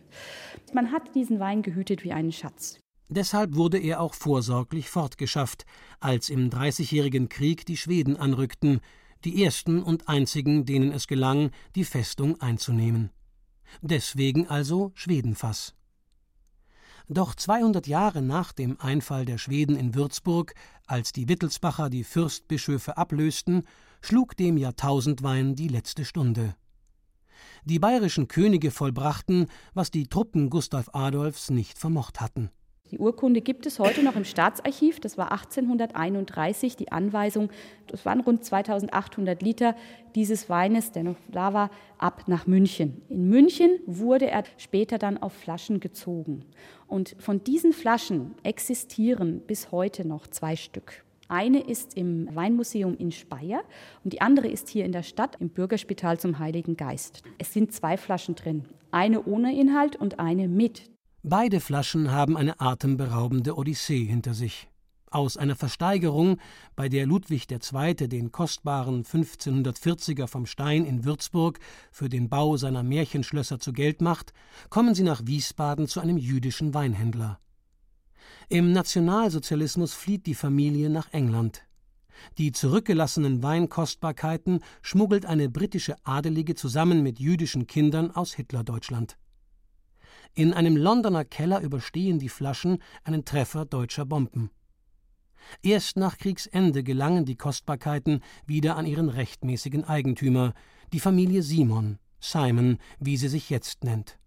Man 0.74 0.92
hat 0.92 1.16
diesen 1.16 1.40
Wein 1.40 1.64
gehütet 1.64 2.04
wie 2.04 2.12
einen 2.12 2.32
Schatz. 2.32 2.78
Deshalb 3.10 3.56
wurde 3.56 3.80
er 3.80 4.00
auch 4.02 4.14
vorsorglich 4.14 4.92
fortgeschafft, 4.92 5.66
als 6.00 6.30
im 6.30 6.52
Dreißigjährigen 6.52 7.30
Krieg 7.30 7.66
die 7.66 7.78
Schweden 7.78 8.16
anrückten, 8.16 8.80
die 9.26 9.44
ersten 9.44 9.84
und 9.84 10.08
einzigen, 10.08 10.66
denen 10.66 10.92
es 10.92 11.08
gelang, 11.08 11.52
die 11.76 11.84
Festung 11.84 12.40
einzunehmen. 12.40 13.12
Deswegen 13.82 14.48
also 14.48 14.92
Schwedenfass. 14.94 15.74
Doch 17.08 17.36
200 17.36 17.86
Jahre 17.88 18.22
nach 18.22 18.52
dem 18.52 18.80
Einfall 18.80 19.26
der 19.26 19.38
Schweden 19.38 19.76
in 19.76 19.94
Würzburg, 19.94 20.56
als 20.88 21.12
die 21.12 21.28
Wittelsbacher 21.28 21.90
die 21.90 22.04
Fürstbischöfe 22.04 22.98
ablösten, 22.98 23.64
schlug 24.02 24.36
dem 24.38 24.58
Jahrtausendwein 24.58 25.56
die 25.56 25.68
letzte 25.68 26.06
Stunde. 26.06 26.56
Die 27.64 27.80
bayerischen 27.80 28.28
Könige 28.28 28.72
vollbrachten, 28.72 29.48
was 29.74 29.92
die 29.92 30.08
Truppen 30.08 30.50
Gustav 30.50 30.90
Adolfs 30.94 31.50
nicht 31.50 31.78
vermocht 31.78 32.22
hatten. 32.22 32.50
Die 32.92 33.00
Urkunde 33.00 33.42
gibt 33.42 33.66
es 33.66 33.80
heute 33.80 34.04
noch 34.04 34.16
im 34.16 34.26
Staatsarchiv. 34.26 35.00
Das 35.00 35.18
war 35.18 35.32
1831 35.32 36.76
die 36.76 36.92
Anweisung. 36.92 37.50
Das 37.88 38.06
waren 38.06 38.20
rund 38.22 38.46
2800 38.46 39.42
Liter 39.42 39.76
dieses 40.14 40.50
Weines, 40.50 40.92
der 40.92 41.04
noch 41.04 41.16
da 41.32 41.54
war, 41.54 41.72
ab 41.98 42.26
nach 42.28 42.46
München. 42.46 43.02
In 43.10 43.28
München 43.28 43.80
wurde 43.88 44.30
er 44.30 44.44
später 44.58 45.00
dann 45.00 45.18
auf 45.18 45.34
Flaschen 45.34 45.80
gezogen. 45.80 46.46
Und 46.88 47.16
von 47.20 47.44
diesen 47.44 47.74
Flaschen 47.74 48.36
existieren 48.44 49.42
bis 49.42 49.72
heute 49.72 50.08
noch 50.08 50.28
zwei 50.28 50.56
Stück. 50.56 51.04
Eine 51.28 51.62
ist 51.62 51.98
im 51.98 52.34
Weinmuseum 52.36 52.96
in 52.98 53.12
Speyer 53.12 53.64
und 54.04 54.14
die 54.14 54.22
andere 54.22 54.48
ist 54.48 54.70
hier 54.70 54.86
in 54.86 54.92
der 54.92 55.02
Stadt 55.02 55.38
im 55.40 55.50
Bürgerspital 55.50 56.20
zum 56.20 56.38
Heiligen 56.38 56.78
Geist. 56.78 57.24
Es 57.40 57.52
sind 57.52 57.74
zwei 57.74 57.98
Flaschen 57.98 58.36
drin, 58.36 58.66
eine 58.92 59.24
ohne 59.24 59.60
Inhalt 59.60 59.96
und 59.96 60.20
eine 60.20 60.48
mit. 60.48 60.95
Beide 61.28 61.60
Flaschen 61.60 62.12
haben 62.12 62.38
eine 62.38 62.60
atemberaubende 62.62 63.58
Odyssee 63.58 64.06
hinter 64.06 64.36
sich. 64.36 64.68
Aus 65.10 65.38
einer 65.38 65.56
Versteigerung, 65.56 66.38
bei 66.76 66.88
der 66.88 67.08
Ludwig 67.08 67.48
II. 67.50 67.96
den 67.96 68.32
kostbaren 68.32 69.04
1540er 69.04 70.28
vom 70.28 70.46
Stein 70.46 70.86
in 70.86 71.04
Würzburg 71.04 71.58
für 71.92 72.10
den 72.10 72.30
Bau 72.30 72.58
seiner 72.58 72.84
Märchenschlösser 72.84 73.58
zu 73.58 73.74
Geld 73.74 74.02
macht, 74.02 74.34
kommen 74.70 74.94
sie 74.94 75.02
nach 75.02 75.26
Wiesbaden 75.26 75.88
zu 75.88 76.00
einem 76.00 76.20
jüdischen 76.20 76.76
Weinhändler. 76.76 77.40
Im 78.48 78.72
Nationalsozialismus 78.72 79.96
flieht 79.96 80.28
die 80.28 80.36
Familie 80.36 80.92
nach 80.92 81.12
England. 81.12 81.64
Die 82.38 82.52
zurückgelassenen 82.52 83.42
Weinkostbarkeiten 83.42 84.60
schmuggelt 84.84 85.26
eine 85.26 85.50
britische 85.50 85.96
Adelige 86.04 86.54
zusammen 86.54 87.02
mit 87.02 87.20
jüdischen 87.20 87.66
Kindern 87.66 88.12
aus 88.12 88.36
Hitlerdeutschland. 88.36 89.18
In 90.38 90.54
einem 90.54 90.76
Londoner 90.76 91.24
Keller 91.24 91.62
überstehen 91.62 92.20
die 92.20 92.28
Flaschen 92.28 92.80
einen 93.06 93.24
Treffer 93.24 93.64
deutscher 93.66 94.06
Bomben. 94.06 94.52
Erst 95.64 95.96
nach 95.96 96.18
Kriegsende 96.18 96.84
gelangen 96.84 97.24
die 97.24 97.38
Kostbarkeiten 97.38 98.22
wieder 98.46 98.76
an 98.76 98.86
ihren 98.86 99.08
rechtmäßigen 99.08 99.86
Eigentümer, 99.86 100.54
die 100.92 101.00
Familie 101.00 101.42
Simon, 101.42 102.00
Simon, 102.20 102.80
wie 103.00 103.16
sie 103.16 103.30
sich 103.30 103.50
jetzt 103.50 103.86
nennt. 103.86 104.20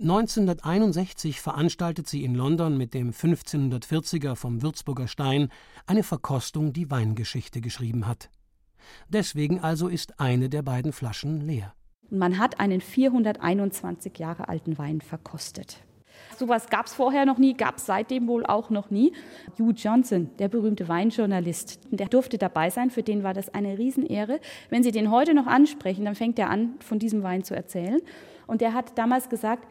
1961 0.00 1.40
veranstaltet 1.40 2.08
sie 2.08 2.24
in 2.24 2.34
London 2.34 2.76
mit 2.76 2.94
dem 2.94 3.12
1540er 3.12 4.34
vom 4.34 4.60
Würzburger 4.60 5.06
Stein 5.06 5.50
eine 5.86 6.02
Verkostung, 6.02 6.72
die 6.72 6.90
Weingeschichte 6.90 7.60
geschrieben 7.60 8.08
hat. 8.08 8.28
Deswegen 9.08 9.60
also 9.60 9.86
ist 9.86 10.18
eine 10.18 10.48
der 10.48 10.62
beiden 10.62 10.92
Flaschen 10.92 11.42
leer. 11.42 11.74
Man 12.10 12.38
hat 12.38 12.60
einen 12.60 12.80
421 12.80 14.18
Jahre 14.18 14.48
alten 14.48 14.78
Wein 14.78 15.00
verkostet. 15.00 15.78
Sowas 16.36 16.68
gab 16.68 16.86
es 16.86 16.94
vorher 16.94 17.26
noch 17.26 17.38
nie, 17.38 17.54
gab 17.54 17.78
es 17.78 17.86
seitdem 17.86 18.26
wohl 18.26 18.44
auch 18.44 18.70
noch 18.70 18.90
nie. 18.90 19.12
Hugh 19.58 19.72
Johnson, 19.72 20.30
der 20.38 20.48
berühmte 20.48 20.88
Weinjournalist, 20.88 21.80
der 21.90 22.08
durfte 22.08 22.38
dabei 22.38 22.70
sein. 22.70 22.90
Für 22.90 23.02
den 23.02 23.22
war 23.22 23.34
das 23.34 23.52
eine 23.54 23.78
Riesenehre. 23.78 24.40
Wenn 24.70 24.82
Sie 24.82 24.92
den 24.92 25.10
heute 25.10 25.34
noch 25.34 25.46
ansprechen, 25.46 26.04
dann 26.04 26.14
fängt 26.14 26.38
er 26.38 26.50
an, 26.50 26.74
von 26.80 26.98
diesem 26.98 27.22
Wein 27.22 27.44
zu 27.44 27.54
erzählen. 27.54 28.00
Und 28.46 28.62
er 28.62 28.74
hat 28.74 28.98
damals 28.98 29.28
gesagt, 29.28 29.66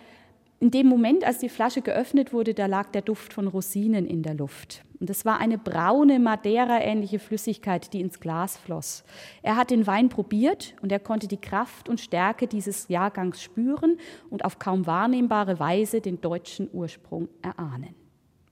in 0.60 0.72
dem 0.72 0.88
Moment, 0.88 1.25
als 1.25 1.40
die 1.40 1.50
Flasche 1.50 1.82
geöffnet 1.82 2.32
wurde, 2.32 2.54
da 2.54 2.68
lag 2.68 2.90
der 2.92 3.02
Duft 3.02 3.34
von 3.34 3.48
Rosinen 3.48 4.06
in 4.06 4.24
der 4.24 4.34
Luft. 4.34 4.84
Und 5.03 5.10
es 5.10 5.25
war 5.25 5.38
eine 5.41 5.57
braune, 5.57 6.17
Madeira-ähnliche 6.17 7.19
Flüssigkeit, 7.19 7.91
die 7.91 8.00
ins 8.00 8.22
Glas 8.22 8.55
floss. 8.55 9.03
Er 9.41 9.57
hat 9.57 9.69
den 9.69 9.86
Wein 9.86 10.07
probiert 10.07 10.75
und 10.81 10.93
er 10.93 11.00
konnte 11.01 11.27
die 11.27 11.41
Kraft 11.41 11.89
und 11.89 12.00
Stärke 12.00 12.48
dieses 12.48 12.88
Jahrgangs 12.88 13.43
spüren 13.43 13.98
und 14.29 14.45
auf 14.45 14.60
kaum 14.60 14.88
wahrnehmbare 14.88 15.60
Weise 15.60 16.00
den 16.00 16.22
deutschen 16.22 16.69
Ursprung 16.72 17.27
erahnen. 17.41 17.95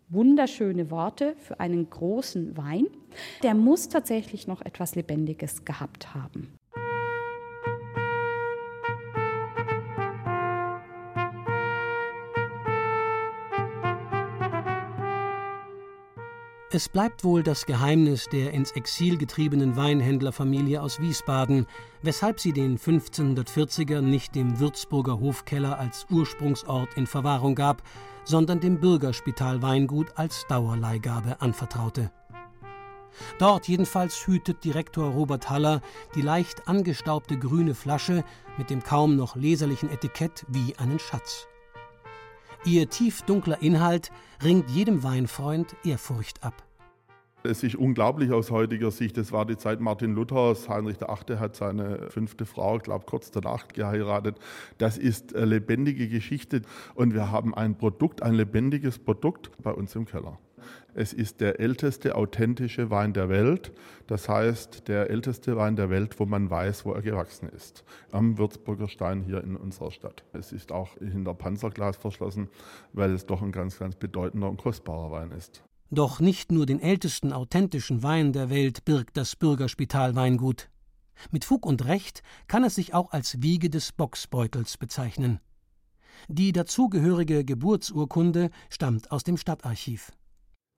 Wunderschöne 0.09 0.91
Worte 0.91 1.37
für 1.37 1.61
einen 1.61 1.89
großen 1.89 2.57
Wein. 2.57 2.87
Der 3.43 3.55
muss 3.55 3.87
tatsächlich 3.87 4.45
noch 4.45 4.61
etwas 4.61 4.95
Lebendiges 4.95 5.63
gehabt 5.63 6.13
haben. 6.13 6.51
Es 16.73 16.87
bleibt 16.87 17.25
wohl 17.25 17.43
das 17.43 17.65
Geheimnis 17.65 18.29
der 18.31 18.53
ins 18.53 18.71
Exil 18.71 19.17
getriebenen 19.17 19.75
Weinhändlerfamilie 19.75 20.81
aus 20.81 21.01
Wiesbaden, 21.01 21.67
weshalb 22.01 22.39
sie 22.39 22.53
den 22.53 22.77
1540er 22.79 23.99
nicht 23.99 24.35
dem 24.35 24.57
Würzburger 24.57 25.19
Hofkeller 25.19 25.77
als 25.77 26.05
Ursprungsort 26.09 26.95
in 26.95 27.07
Verwahrung 27.07 27.55
gab, 27.55 27.83
sondern 28.23 28.61
dem 28.61 28.79
Bürgerspital 28.79 29.61
Weingut 29.61 30.17
als 30.17 30.45
Dauerleihgabe 30.47 31.41
anvertraute. 31.41 32.09
Dort 33.37 33.67
jedenfalls 33.67 34.25
hütet 34.25 34.63
Direktor 34.63 35.11
Robert 35.11 35.49
Haller 35.49 35.81
die 36.15 36.21
leicht 36.21 36.69
angestaubte 36.69 37.37
grüne 37.37 37.75
Flasche 37.75 38.23
mit 38.57 38.69
dem 38.69 38.81
kaum 38.81 39.17
noch 39.17 39.35
leserlichen 39.35 39.89
Etikett 39.89 40.45
wie 40.47 40.73
einen 40.77 40.99
Schatz. 40.99 41.49
Ihr 42.63 42.87
tiefdunkler 42.89 43.63
Inhalt 43.63 44.11
ringt 44.43 44.69
jedem 44.69 45.01
Weinfreund 45.01 45.75
Ehrfurcht 45.83 46.43
ab. 46.43 46.63
Es 47.43 47.63
ist 47.63 47.73
unglaublich 47.73 48.31
aus 48.31 48.51
heutiger 48.51 48.91
Sicht. 48.91 49.17
Das 49.17 49.31
war 49.31 49.47
die 49.47 49.57
Zeit 49.57 49.79
Martin 49.79 50.13
Luthers. 50.13 50.69
Heinrich 50.69 51.01
VIII. 51.01 51.39
hat 51.39 51.55
seine 51.55 52.11
fünfte 52.11 52.45
Frau, 52.45 52.77
ich 52.77 52.83
glaube, 52.83 53.05
kurz 53.07 53.31
danach 53.31 53.67
geheiratet. 53.67 54.37
Das 54.77 54.99
ist 54.99 55.31
lebendige 55.31 56.07
Geschichte. 56.07 56.61
Und 56.93 57.15
wir 57.15 57.31
haben 57.31 57.55
ein 57.55 57.79
Produkt, 57.79 58.21
ein 58.21 58.35
lebendiges 58.35 58.99
Produkt 58.99 59.49
bei 59.63 59.71
uns 59.71 59.95
im 59.95 60.05
Keller. 60.05 60.37
Es 60.93 61.13
ist 61.13 61.39
der 61.39 61.59
älteste 61.61 62.15
authentische 62.15 62.89
Wein 62.89 63.13
der 63.13 63.29
Welt. 63.29 63.71
Das 64.07 64.27
heißt, 64.27 64.89
der 64.89 65.09
älteste 65.09 65.55
Wein 65.55 65.77
der 65.77 65.89
Welt, 65.89 66.19
wo 66.19 66.25
man 66.25 66.49
weiß, 66.49 66.85
wo 66.85 66.91
er 66.91 67.01
gewachsen 67.01 67.47
ist. 67.47 67.85
Am 68.11 68.37
Würzburger 68.37 68.89
Stein 68.89 69.21
hier 69.21 69.41
in 69.41 69.55
unserer 69.55 69.91
Stadt. 69.91 70.25
Es 70.33 70.51
ist 70.51 70.73
auch 70.73 70.97
hinter 70.97 71.33
Panzerglas 71.33 71.95
verschlossen, 71.95 72.49
weil 72.91 73.13
es 73.13 73.25
doch 73.25 73.41
ein 73.41 73.53
ganz, 73.53 73.79
ganz 73.79 73.95
bedeutender 73.95 74.49
und 74.49 74.57
kostbarer 74.57 75.11
Wein 75.11 75.31
ist. 75.31 75.63
Doch 75.91 76.19
nicht 76.19 76.51
nur 76.51 76.65
den 76.65 76.81
ältesten 76.81 77.31
authentischen 77.31 78.03
Wein 78.03 78.33
der 78.33 78.49
Welt 78.49 78.83
birgt 78.83 79.15
das 79.15 79.37
Bürgerspital 79.37 80.15
Weingut. 80.15 80.69
Mit 81.31 81.45
Fug 81.45 81.65
und 81.65 81.85
Recht 81.85 82.21
kann 82.47 82.63
es 82.65 82.75
sich 82.75 82.93
auch 82.93 83.11
als 83.11 83.41
Wiege 83.41 83.69
des 83.69 83.93
Boxbeutels 83.93 84.77
bezeichnen. 84.77 85.39
Die 86.27 86.51
dazugehörige 86.51 87.45
Geburtsurkunde 87.45 88.49
stammt 88.69 89.11
aus 89.11 89.23
dem 89.23 89.37
Stadtarchiv. 89.37 90.11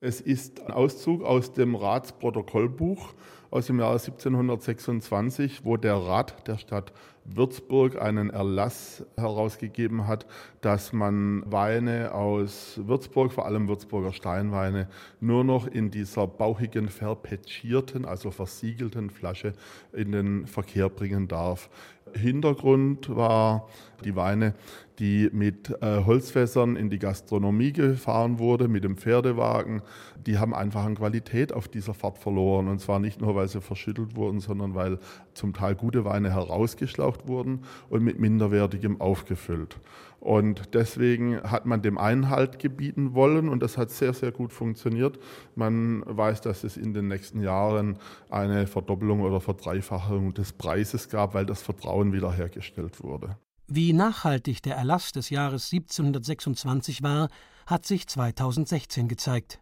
Es 0.05 0.19
ist 0.19 0.60
ein 0.60 0.74
Auszug 0.74 1.24
aus 1.24 1.53
dem 1.53 1.75
Ratsprotokollbuch 1.75 3.13
aus 3.51 3.67
dem 3.67 3.79
Jahre 3.79 3.93
1726, 3.93 5.63
wo 5.63 5.77
der 5.77 5.95
Rat 5.95 6.45
der 6.45 6.57
Stadt 6.57 6.91
Würzburg 7.24 8.01
einen 8.01 8.29
Erlass 8.29 9.05
herausgegeben 9.15 10.05
hat, 10.05 10.25
dass 10.60 10.91
man 10.91 11.50
Weine 11.50 12.13
aus 12.13 12.81
Würzburg, 12.83 13.31
vor 13.31 13.45
allem 13.45 13.69
Würzburger 13.69 14.12
Steinweine, 14.12 14.89
nur 15.22 15.45
noch 15.45 15.67
in 15.67 15.89
dieser 15.89 16.27
bauchigen, 16.27 16.89
verpetschierten, 16.89 18.03
also 18.03 18.29
versiegelten 18.29 19.10
Flasche 19.10 19.53
in 19.93 20.12
den 20.12 20.48
Verkehr 20.48 20.89
bringen 20.89 21.29
darf. 21.29 21.69
Hintergrund 22.13 23.15
war 23.15 23.69
die 24.03 24.17
Weine, 24.17 24.53
die 25.00 25.29
mit 25.31 25.69
äh, 25.81 26.03
Holzfässern 26.03 26.75
in 26.75 26.89
die 26.89 27.00
Gastronomie 27.00 27.73
gefahren 27.73 28.39
wurde, 28.39 28.67
mit 28.67 28.83
dem 28.83 28.97
Pferdewagen. 28.97 29.81
Die 30.25 30.38
haben 30.38 30.53
einfach 30.53 30.83
an 30.83 30.95
Qualität 30.95 31.51
auf 31.53 31.67
dieser 31.67 31.93
Fahrt 31.93 32.17
verloren. 32.17 32.67
Und 32.67 32.79
zwar 32.79 33.00
nicht 33.00 33.21
nur, 33.21 33.35
weil 33.35 33.47
sie 33.47 33.62
verschüttelt 33.62 34.15
wurden, 34.15 34.39
sondern 34.39 34.75
weil 34.75 35.00
zum 35.33 35.53
Teil 35.53 35.75
gute 35.75 36.05
Weine 36.05 36.31
herausgeschlaucht 36.31 37.27
wurden 37.27 37.62
und 37.89 38.03
mit 38.03 38.19
minderwertigem 38.19 39.01
aufgefüllt. 39.01 39.79
Und 40.19 40.73
deswegen 40.73 41.41
hat 41.43 41.65
man 41.65 41.81
dem 41.81 41.97
Einhalt 41.97 42.57
gebieten 42.57 43.13
wollen 43.13 43.50
und 43.50 43.62
das 43.62 43.77
hat 43.77 43.89
sehr, 43.89 44.13
sehr 44.13 44.31
gut 44.31 44.53
funktioniert. 44.53 45.19
Man 45.55 46.01
weiß, 46.05 46.39
dass 46.39 46.63
es 46.63 46.77
in 46.77 46.93
den 46.93 47.09
nächsten 47.09 47.41
Jahren 47.41 47.97
eine 48.29 48.65
Verdoppelung 48.65 49.19
oder 49.19 49.41
Verdreifachung 49.41 50.33
des 50.33 50.53
Preises 50.53 51.09
gab, 51.09 51.33
weil 51.33 51.45
das 51.45 51.62
Vertrauen 51.62 52.13
wiederhergestellt 52.13 53.03
wurde. 53.03 53.35
Wie 53.67 53.93
nachhaltig 53.93 54.62
der 54.62 54.75
Erlass 54.75 55.12
des 55.13 55.29
Jahres 55.29 55.72
1726 55.72 57.01
war, 57.01 57.29
hat 57.65 57.86
sich 57.86 58.08
2016 58.08 59.08
gezeigt. 59.08 59.60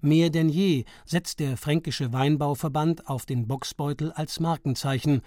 Mehr 0.00 0.30
denn 0.30 0.48
je 0.48 0.84
setzt 1.04 1.40
der 1.40 1.56
Fränkische 1.56 2.12
Weinbauverband 2.12 3.08
auf 3.08 3.26
den 3.26 3.46
Boxbeutel 3.46 4.12
als 4.12 4.40
Markenzeichen 4.40 5.22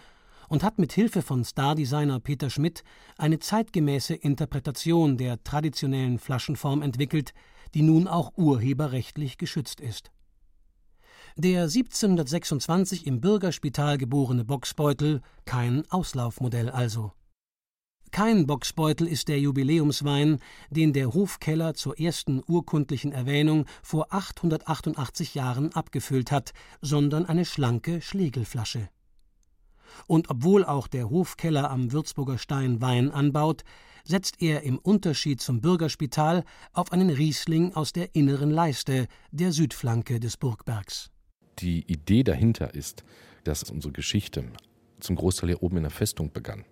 und 0.48 0.64
hat 0.64 0.80
mit 0.80 0.94
Hilfe 0.94 1.22
von 1.22 1.44
Stardesigner 1.44 2.20
Peter 2.20 2.50
Schmidt 2.50 2.84
eine 3.18 3.40
zeitgemäße 3.40 4.16
Interpretation 4.16 5.18
der 5.18 5.44
traditionellen 5.44 6.20
Flaschenform 6.20 6.82
entwickelt, 6.82 7.34
die 7.74 7.82
nun 7.82 8.08
auch 8.08 8.38
urheberrechtlich 8.38 9.38
geschützt 9.38 9.82
ist. 9.82 10.12
Der 11.36 11.64
1726 11.64 13.06
im 13.06 13.22
Bürgerspital 13.22 13.98
geborene 13.98 14.46
Boxbeutel 14.46 15.22
kein 15.46 15.84
Auslaufmodell 15.92 16.70
also. 16.70 17.12
Kein 18.12 18.48
Boxbeutel 18.48 19.08
ist 19.08 19.28
der 19.28 19.40
Jubiläumswein, 19.40 20.40
den 20.70 20.94
der 20.94 21.14
Hofkeller 21.14 21.74
zur 21.74 22.00
ersten 22.00 22.42
urkundlichen 22.48 23.12
Erwähnung 23.12 23.66
vor 23.84 24.08
888 24.12 25.36
Jahren 25.36 25.74
abgefüllt 25.74 26.32
hat, 26.32 26.54
sondern 26.82 27.26
eine 27.26 27.46
schlanke 27.46 28.02
Schlegelflasche. 28.02 28.90
Und 30.08 30.30
obwohl 30.30 30.64
auch 30.66 30.88
der 30.88 31.10
Hofkeller 31.10 31.70
am 31.70 31.92
Würzburger 31.92 32.38
Stein 32.38 32.82
Wein 32.82 33.12
anbaut, 33.12 33.64
setzt 34.04 34.42
er 34.42 34.64
im 34.64 34.78
Unterschied 34.78 35.42
zum 35.42 35.60
Bürgerspital 35.60 36.44
auf 36.74 36.92
einen 36.92 37.10
Riesling 37.10 37.74
aus 37.74 37.92
der 37.94 38.16
inneren 38.16 38.52
Leiste, 38.52 39.08
der 39.32 39.52
Südflanke 39.52 40.20
des 40.20 40.38
Burgbergs. 40.38 41.10
Die 41.60 41.84
Idee 41.92 42.24
dahinter 42.24 42.74
ist, 42.74 43.04
dass 43.44 43.64
unsere 43.64 43.92
Geschichte 43.92 44.46
zum 45.00 45.16
Großteil 45.16 45.50
hier 45.50 45.64
oben 45.64 45.78
in 45.78 45.84
der 45.84 45.92
Festung 45.92 46.32
begann. 46.32 46.64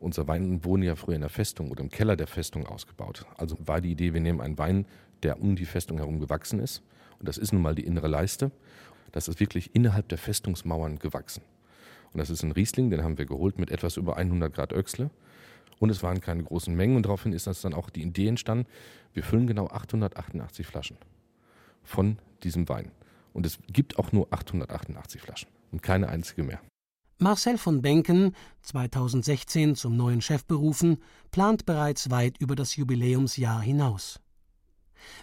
Unser 0.00 0.28
Wein 0.28 0.64
wurde 0.64 0.86
ja 0.86 0.96
früher 0.96 1.16
in 1.16 1.22
der 1.22 1.30
Festung 1.30 1.70
oder 1.70 1.82
im 1.82 1.90
Keller 1.90 2.16
der 2.16 2.26
Festung 2.26 2.66
ausgebaut. 2.66 3.26
Also 3.36 3.56
war 3.64 3.80
die 3.80 3.90
Idee, 3.90 4.14
wir 4.14 4.20
nehmen 4.20 4.40
einen 4.40 4.58
Wein, 4.58 4.86
der 5.22 5.40
um 5.40 5.56
die 5.56 5.64
Festung 5.64 5.98
herum 5.98 6.20
gewachsen 6.20 6.60
ist. 6.60 6.82
Und 7.18 7.28
das 7.28 7.36
ist 7.36 7.52
nun 7.52 7.62
mal 7.62 7.74
die 7.74 7.84
innere 7.84 8.06
Leiste. 8.06 8.52
Das 9.12 9.26
ist 9.26 9.40
wirklich 9.40 9.74
innerhalb 9.74 10.08
der 10.08 10.18
Festungsmauern 10.18 10.98
gewachsen. 10.98 11.42
Und 12.12 12.18
das 12.18 12.30
ist 12.30 12.42
ein 12.42 12.52
Riesling, 12.52 12.90
den 12.90 13.02
haben 13.02 13.18
wir 13.18 13.26
geholt 13.26 13.58
mit 13.58 13.70
etwas 13.70 13.96
über 13.96 14.16
100 14.16 14.54
Grad 14.54 14.72
Öchsle. 14.72 15.10
Und 15.78 15.90
es 15.90 16.02
waren 16.02 16.20
keine 16.20 16.42
großen 16.42 16.74
Mengen 16.74 16.96
und 16.96 17.04
daraufhin 17.04 17.32
ist 17.32 17.46
das 17.46 17.60
dann 17.60 17.74
auch 17.74 17.90
die 17.90 18.02
Idee 18.02 18.28
entstanden, 18.28 18.66
wir 19.14 19.22
füllen 19.22 19.46
genau 19.46 19.68
888 19.68 20.66
Flaschen 20.66 20.96
von 21.82 22.18
diesem 22.42 22.68
Wein. 22.68 22.90
Und 23.32 23.46
es 23.46 23.58
gibt 23.68 23.98
auch 23.98 24.12
nur 24.12 24.26
888 24.32 25.20
Flaschen 25.20 25.48
und 25.70 25.82
keine 25.82 26.08
einzige 26.08 26.42
mehr. 26.42 26.60
Marcel 27.20 27.58
von 27.58 27.82
Benken, 27.82 28.32
2016 28.62 29.74
zum 29.74 29.96
neuen 29.96 30.20
Chef 30.20 30.44
berufen, 30.44 30.98
plant 31.32 31.66
bereits 31.66 32.10
weit 32.10 32.38
über 32.38 32.54
das 32.54 32.76
Jubiläumsjahr 32.76 33.60
hinaus. 33.60 34.20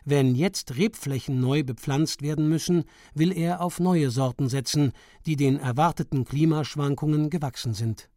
Wenn 0.03 0.35
jetzt 0.35 0.75
Rebflächen 0.75 1.39
neu 1.39 1.63
bepflanzt 1.63 2.21
werden 2.21 2.49
müssen, 2.49 2.83
will 3.13 3.31
er 3.31 3.61
auf 3.61 3.79
neue 3.79 4.11
Sorten 4.11 4.49
setzen, 4.49 4.91
die 5.25 5.37
den 5.37 5.57
erwarteten 5.57 6.25
Klimaschwankungen 6.25 7.29
gewachsen 7.29 7.73
sind. 7.73 8.09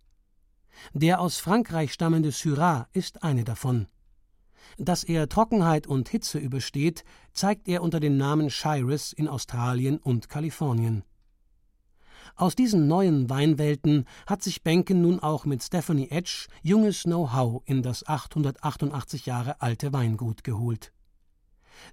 Der 0.92 1.20
aus 1.20 1.38
Frankreich 1.38 1.92
stammende 1.92 2.32
Syrah 2.32 2.88
ist 2.92 3.22
eine 3.22 3.44
davon. 3.44 3.86
Dass 4.76 5.04
er 5.04 5.28
Trockenheit 5.28 5.86
und 5.86 6.08
Hitze 6.08 6.38
übersteht, 6.38 7.04
zeigt 7.32 7.68
er 7.68 7.82
unter 7.82 8.00
dem 8.00 8.16
Namen 8.16 8.50
Shiraz 8.50 9.12
in 9.12 9.28
Australien 9.28 9.98
und 9.98 10.28
Kalifornien. 10.28 11.04
Aus 12.36 12.54
diesen 12.54 12.86
neuen 12.86 13.28
Weinwelten 13.30 14.04
hat 14.26 14.42
sich 14.42 14.62
Benken 14.62 15.02
nun 15.02 15.20
auch 15.20 15.44
mit 15.44 15.62
Stephanie 15.62 16.10
Edge 16.10 16.46
junges 16.62 17.02
Know-how 17.02 17.62
in 17.66 17.82
das 17.82 18.06
888 18.06 19.26
Jahre 19.26 19.60
alte 19.60 19.92
Weingut 19.92 20.44
geholt. 20.44 20.92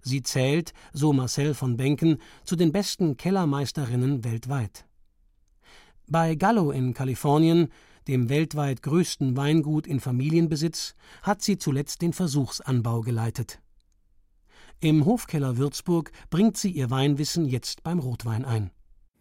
Sie 0.01 0.23
zählt, 0.23 0.73
so 0.93 1.13
Marcel 1.13 1.53
von 1.53 1.77
Benken, 1.77 2.17
zu 2.43 2.55
den 2.55 2.71
besten 2.71 3.17
Kellermeisterinnen 3.17 4.23
weltweit. 4.23 4.85
Bei 6.07 6.35
Gallo 6.35 6.71
in 6.71 6.93
Kalifornien, 6.93 7.69
dem 8.07 8.29
weltweit 8.29 8.81
größten 8.83 9.35
Weingut 9.35 9.87
in 9.87 9.99
Familienbesitz, 9.99 10.95
hat 11.23 11.41
sie 11.41 11.57
zuletzt 11.57 12.01
den 12.01 12.13
Versuchsanbau 12.13 13.01
geleitet. 13.01 13.59
Im 14.79 15.05
Hofkeller 15.05 15.57
Würzburg 15.57 16.11
bringt 16.29 16.57
sie 16.57 16.69
ihr 16.69 16.89
Weinwissen 16.89 17.45
jetzt 17.45 17.81
beim 17.83 17.99
Rotwein 17.99 18.45
ein. 18.45 18.71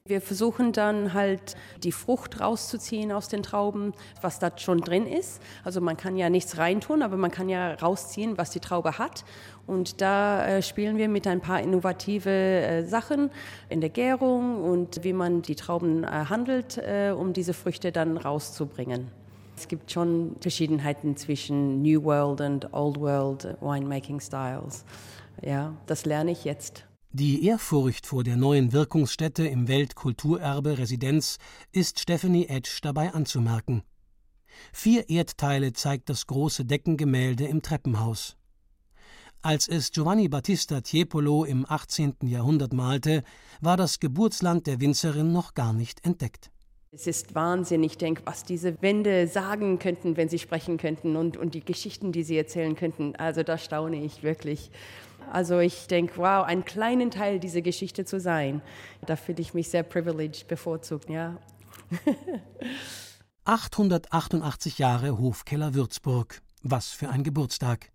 Wir 0.07 0.21
versuchen 0.21 0.73
dann 0.73 1.15
halt 1.15 1.57
die 1.83 1.91
Frucht 1.91 2.39
rauszuziehen 2.39 3.11
aus 3.11 3.29
den 3.29 3.43
Trauben, 3.43 3.95
was 4.21 4.39
da 4.39 4.53
schon 4.59 4.83
drin 4.83 5.07
ist. 5.07 5.41
Also 5.65 5.81
man 5.81 5.97
kann 5.97 6.19
ja 6.19 6.29
nichts 6.29 6.59
reintun, 6.59 7.01
aber 7.01 7.17
man 7.17 7.31
kann 7.31 7.49
ja 7.49 7.73
rausziehen, 7.73 8.37
was 8.37 8.51
die 8.51 8.61
Traube 8.61 8.99
hat. 8.99 9.25
Und 9.67 10.03
da 10.03 10.47
äh, 10.47 10.63
spielen 10.63 10.99
wir 10.99 11.09
mit 11.09 11.27
ein 11.27 11.41
paar 11.41 11.63
innovative 11.63 12.29
äh, 12.29 12.85
Sachen 12.85 13.31
in 13.71 13.81
der 13.81 13.89
Gärung 13.89 14.63
und 14.63 15.03
wie 15.05 15.15
man 15.15 15.41
die 15.41 15.55
Trauben 15.55 16.05
äh, 16.05 16.27
handelt, 16.29 16.79
um 17.17 17.33
diese 17.33 17.55
Früchte 17.55 17.91
dann 17.91 18.19
rauszubringen. 18.19 19.09
Es 19.57 19.69
gibt 19.69 19.91
schon 19.91 20.37
Verschiedenheiten 20.39 21.17
zwischen 21.17 21.81
New 21.81 22.05
World 22.05 22.43
und 22.43 22.75
Old 22.75 23.01
World 23.01 23.57
Winemaking 23.63 24.21
Styles. 24.21 24.85
Ja, 25.41 25.73
das 25.87 26.05
lerne 26.05 26.33
ich 26.33 26.45
jetzt. 26.45 26.85
Die 27.17 27.47
Ehrfurcht 27.47 28.09
vor 28.09 28.25
der 28.25 28.37
neuen 28.37 28.73
Wirkungsstätte 28.73 29.47
im 29.47 29.69
Weltkulturerbe 29.69 30.79
Residenz 30.79 31.39
ist 31.71 32.01
Stephanie 32.01 32.49
Edge 32.49 32.81
dabei 32.83 33.15
anzumerken. 33.15 33.85
Vier 34.73 35.09
Erdteile 35.09 35.73
zeigt 35.73 36.09
das 36.09 36.27
große 36.27 36.65
Deckengemälde 36.65 37.45
im 37.45 37.63
Treppenhaus. 37.63 38.37
Als 39.43 39.69
es 39.69 39.93
Giovanni 39.93 40.27
Battista 40.27 40.81
Tiepolo 40.81 41.45
im 41.45 41.65
18. 41.69 42.17
Jahrhundert 42.23 42.73
malte, 42.73 43.23
war 43.61 43.77
das 43.77 44.01
Geburtsland 44.01 44.67
der 44.67 44.81
Winzerin 44.81 45.31
noch 45.31 45.55
gar 45.55 45.73
nicht 45.73 46.05
entdeckt. 46.05 46.51
Es 46.91 47.09
ist 47.09 47.35
Wahnsinn. 47.35 47.83
Ich 47.83 47.99
denke, 47.99 48.23
was 48.25 48.45
diese 48.45 48.81
Wände 48.81 49.27
sagen 49.27 49.81
könnten, 49.81 50.17
wenn 50.17 50.29
sie 50.29 50.39
sprechen 50.39 50.79
könnten 50.79 51.17
und, 51.17 51.37
und 51.37 51.55
die 51.55 51.65
Geschichten, 51.65 52.13
die 52.13 52.23
sie 52.23 52.37
erzählen 52.37 52.77
könnten. 52.77 53.17
Also 53.17 53.43
da 53.43 53.59
staune 53.59 54.05
ich 54.05 54.23
wirklich. 54.23 54.71
Also 55.31 55.59
ich 55.59 55.87
denke, 55.87 56.17
wow, 56.17 56.45
ein 56.45 56.65
kleinen 56.65 57.11
Teil 57.11 57.41
dieser 57.41 57.63
Geschichte 57.63 58.05
zu 58.05 58.21
sein, 58.21 58.63
da 59.07 59.17
fühle 59.17 59.41
ich 59.41 59.55
mich 59.55 59.69
sehr 59.69 59.83
privileged, 59.83 60.49
bevorzugt, 60.49 61.11
ja. 61.11 61.37
888 63.45 64.79
Jahre 64.79 65.19
Hofkeller 65.19 65.75
Würzburg. 65.75 66.41
Was 66.63 66.89
für 66.89 67.11
ein 67.11 67.25
Geburtstag. 67.25 67.91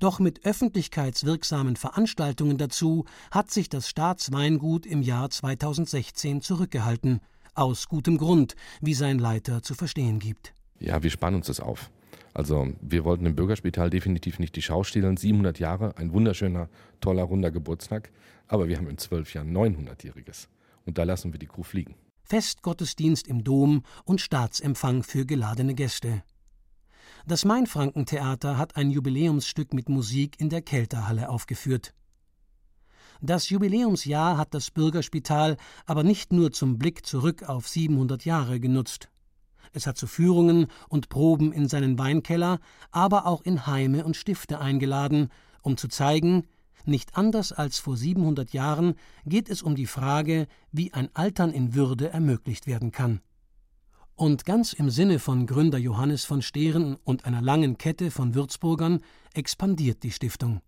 Doch 0.00 0.18
mit 0.18 0.44
öffentlichkeitswirksamen 0.44 1.76
Veranstaltungen 1.76 2.58
dazu 2.58 3.04
hat 3.30 3.50
sich 3.50 3.68
das 3.68 3.88
Staatsweingut 3.88 4.86
im 4.86 5.02
Jahr 5.02 5.30
2016 5.30 6.40
zurückgehalten. 6.40 7.20
Aus 7.54 7.86
gutem 7.86 8.18
Grund, 8.18 8.56
wie 8.80 8.94
sein 8.94 9.18
Leiter 9.18 9.62
zu 9.62 9.74
verstehen 9.74 10.18
gibt. 10.18 10.52
Ja, 10.80 11.02
wir 11.02 11.10
sparen 11.10 11.34
uns 11.36 11.46
das 11.46 11.60
auf. 11.60 11.90
Also 12.32 12.68
wir 12.80 13.04
wollten 13.04 13.26
im 13.26 13.34
Bürgerspital 13.34 13.90
definitiv 13.90 14.38
nicht 14.38 14.56
die 14.56 14.62
Schau 14.62 14.84
stehlen. 14.84 15.16
700 15.16 15.58
Jahre, 15.58 15.96
ein 15.96 16.12
wunderschöner, 16.12 16.68
toller, 17.00 17.24
runder 17.24 17.50
Geburtstag. 17.50 18.10
Aber 18.46 18.68
wir 18.68 18.76
haben 18.76 18.88
in 18.88 18.98
zwölf 18.98 19.34
Jahren 19.34 19.56
900-jähriges. 19.56 20.48
Und 20.86 20.98
da 20.98 21.04
lassen 21.04 21.32
wir 21.32 21.38
die 21.38 21.46
Kuh 21.46 21.62
fliegen. 21.62 21.94
Festgottesdienst 22.22 23.26
im 23.26 23.42
Dom 23.42 23.82
und 24.04 24.20
Staatsempfang 24.20 25.02
für 25.02 25.26
geladene 25.26 25.74
Gäste. 25.74 26.22
Das 27.26 27.44
Mainfrankentheater 27.44 28.56
hat 28.56 28.76
ein 28.76 28.90
Jubiläumsstück 28.90 29.74
mit 29.74 29.88
Musik 29.88 30.40
in 30.40 30.48
der 30.48 30.62
Kelterhalle 30.62 31.28
aufgeführt. 31.28 31.92
Das 33.20 33.50
Jubiläumsjahr 33.50 34.38
hat 34.38 34.54
das 34.54 34.70
Bürgerspital 34.70 35.58
aber 35.84 36.04
nicht 36.04 36.32
nur 36.32 36.52
zum 36.52 36.78
Blick 36.78 37.04
zurück 37.04 37.42
auf 37.42 37.68
700 37.68 38.24
Jahre 38.24 38.60
genutzt. 38.60 39.10
Es 39.72 39.86
hat 39.86 39.96
zu 39.96 40.06
Führungen 40.06 40.66
und 40.88 41.08
Proben 41.08 41.52
in 41.52 41.68
seinen 41.68 41.98
Weinkeller, 41.98 42.58
aber 42.90 43.26
auch 43.26 43.42
in 43.42 43.66
Heime 43.66 44.04
und 44.04 44.16
Stifte 44.16 44.60
eingeladen, 44.60 45.28
um 45.62 45.76
zu 45.76 45.88
zeigen, 45.88 46.44
nicht 46.86 47.16
anders 47.16 47.52
als 47.52 47.78
vor 47.78 47.96
700 47.96 48.52
Jahren 48.52 48.94
geht 49.26 49.48
es 49.50 49.62
um 49.62 49.74
die 49.74 49.86
Frage, 49.86 50.46
wie 50.72 50.92
ein 50.92 51.08
Altern 51.14 51.52
in 51.52 51.74
Würde 51.74 52.10
ermöglicht 52.10 52.66
werden 52.66 52.90
kann. 52.90 53.20
Und 54.14 54.44
ganz 54.44 54.72
im 54.72 54.90
Sinne 54.90 55.18
von 55.18 55.46
Gründer 55.46 55.78
Johannes 55.78 56.24
von 56.24 56.42
Stehren 56.42 56.96
und 57.04 57.24
einer 57.24 57.40
langen 57.40 57.78
Kette 57.78 58.10
von 58.10 58.34
Würzburgern 58.34 59.00
expandiert 59.34 60.02
die 60.02 60.10
Stiftung. 60.10 60.60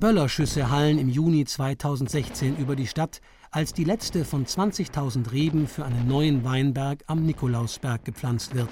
Böllerschüsse 0.00 0.70
hallen 0.70 0.98
im 0.98 1.10
Juni 1.10 1.44
2016 1.44 2.56
über 2.56 2.74
die 2.74 2.86
Stadt, 2.86 3.20
als 3.50 3.74
die 3.74 3.84
letzte 3.84 4.24
von 4.24 4.46
20.000 4.46 5.30
Reben 5.30 5.66
für 5.66 5.84
einen 5.84 6.08
neuen 6.08 6.42
Weinberg 6.42 7.04
am 7.06 7.26
Nikolausberg 7.26 8.02
gepflanzt 8.02 8.54
wird. 8.54 8.70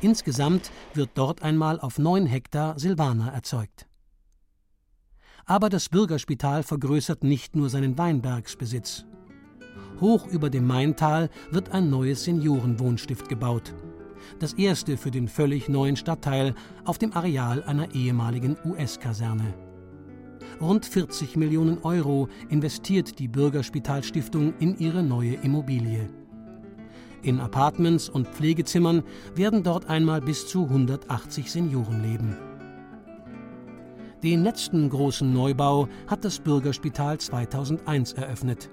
Insgesamt 0.00 0.70
wird 0.94 1.10
dort 1.14 1.42
einmal 1.42 1.78
auf 1.78 1.98
neun 1.98 2.24
Hektar 2.24 2.78
Silvaner 2.78 3.30
erzeugt. 3.30 3.86
Aber 5.44 5.68
das 5.68 5.90
Bürgerspital 5.90 6.62
vergrößert 6.62 7.24
nicht 7.24 7.54
nur 7.54 7.68
seinen 7.68 7.98
Weinbergsbesitz. 7.98 9.04
Hoch 10.00 10.26
über 10.28 10.48
dem 10.48 10.66
Maintal 10.66 11.28
wird 11.50 11.72
ein 11.72 11.90
neues 11.90 12.24
Seniorenwohnstift 12.24 13.28
gebaut. 13.28 13.74
Das 14.38 14.54
erste 14.54 14.96
für 14.96 15.10
den 15.10 15.28
völlig 15.28 15.68
neuen 15.68 15.96
Stadtteil 15.96 16.54
auf 16.86 16.96
dem 16.96 17.12
Areal 17.12 17.62
einer 17.64 17.94
ehemaligen 17.94 18.56
US-Kaserne. 18.64 19.52
Rund 20.60 20.86
40 20.86 21.36
Millionen 21.36 21.78
Euro 21.82 22.28
investiert 22.48 23.18
die 23.18 23.28
Bürgerspitalstiftung 23.28 24.54
in 24.58 24.78
ihre 24.78 25.02
neue 25.02 25.34
Immobilie. 25.34 26.08
In 27.22 27.40
Apartments 27.40 28.08
und 28.08 28.28
Pflegezimmern 28.28 29.02
werden 29.34 29.62
dort 29.62 29.88
einmal 29.88 30.20
bis 30.20 30.46
zu 30.48 30.64
180 30.64 31.50
Senioren 31.50 32.02
leben. 32.02 32.36
Den 34.22 34.42
letzten 34.42 34.88
großen 34.88 35.32
Neubau 35.32 35.88
hat 36.06 36.24
das 36.24 36.38
Bürgerspital 36.38 37.18
2001 37.18 38.12
eröffnet. 38.12 38.70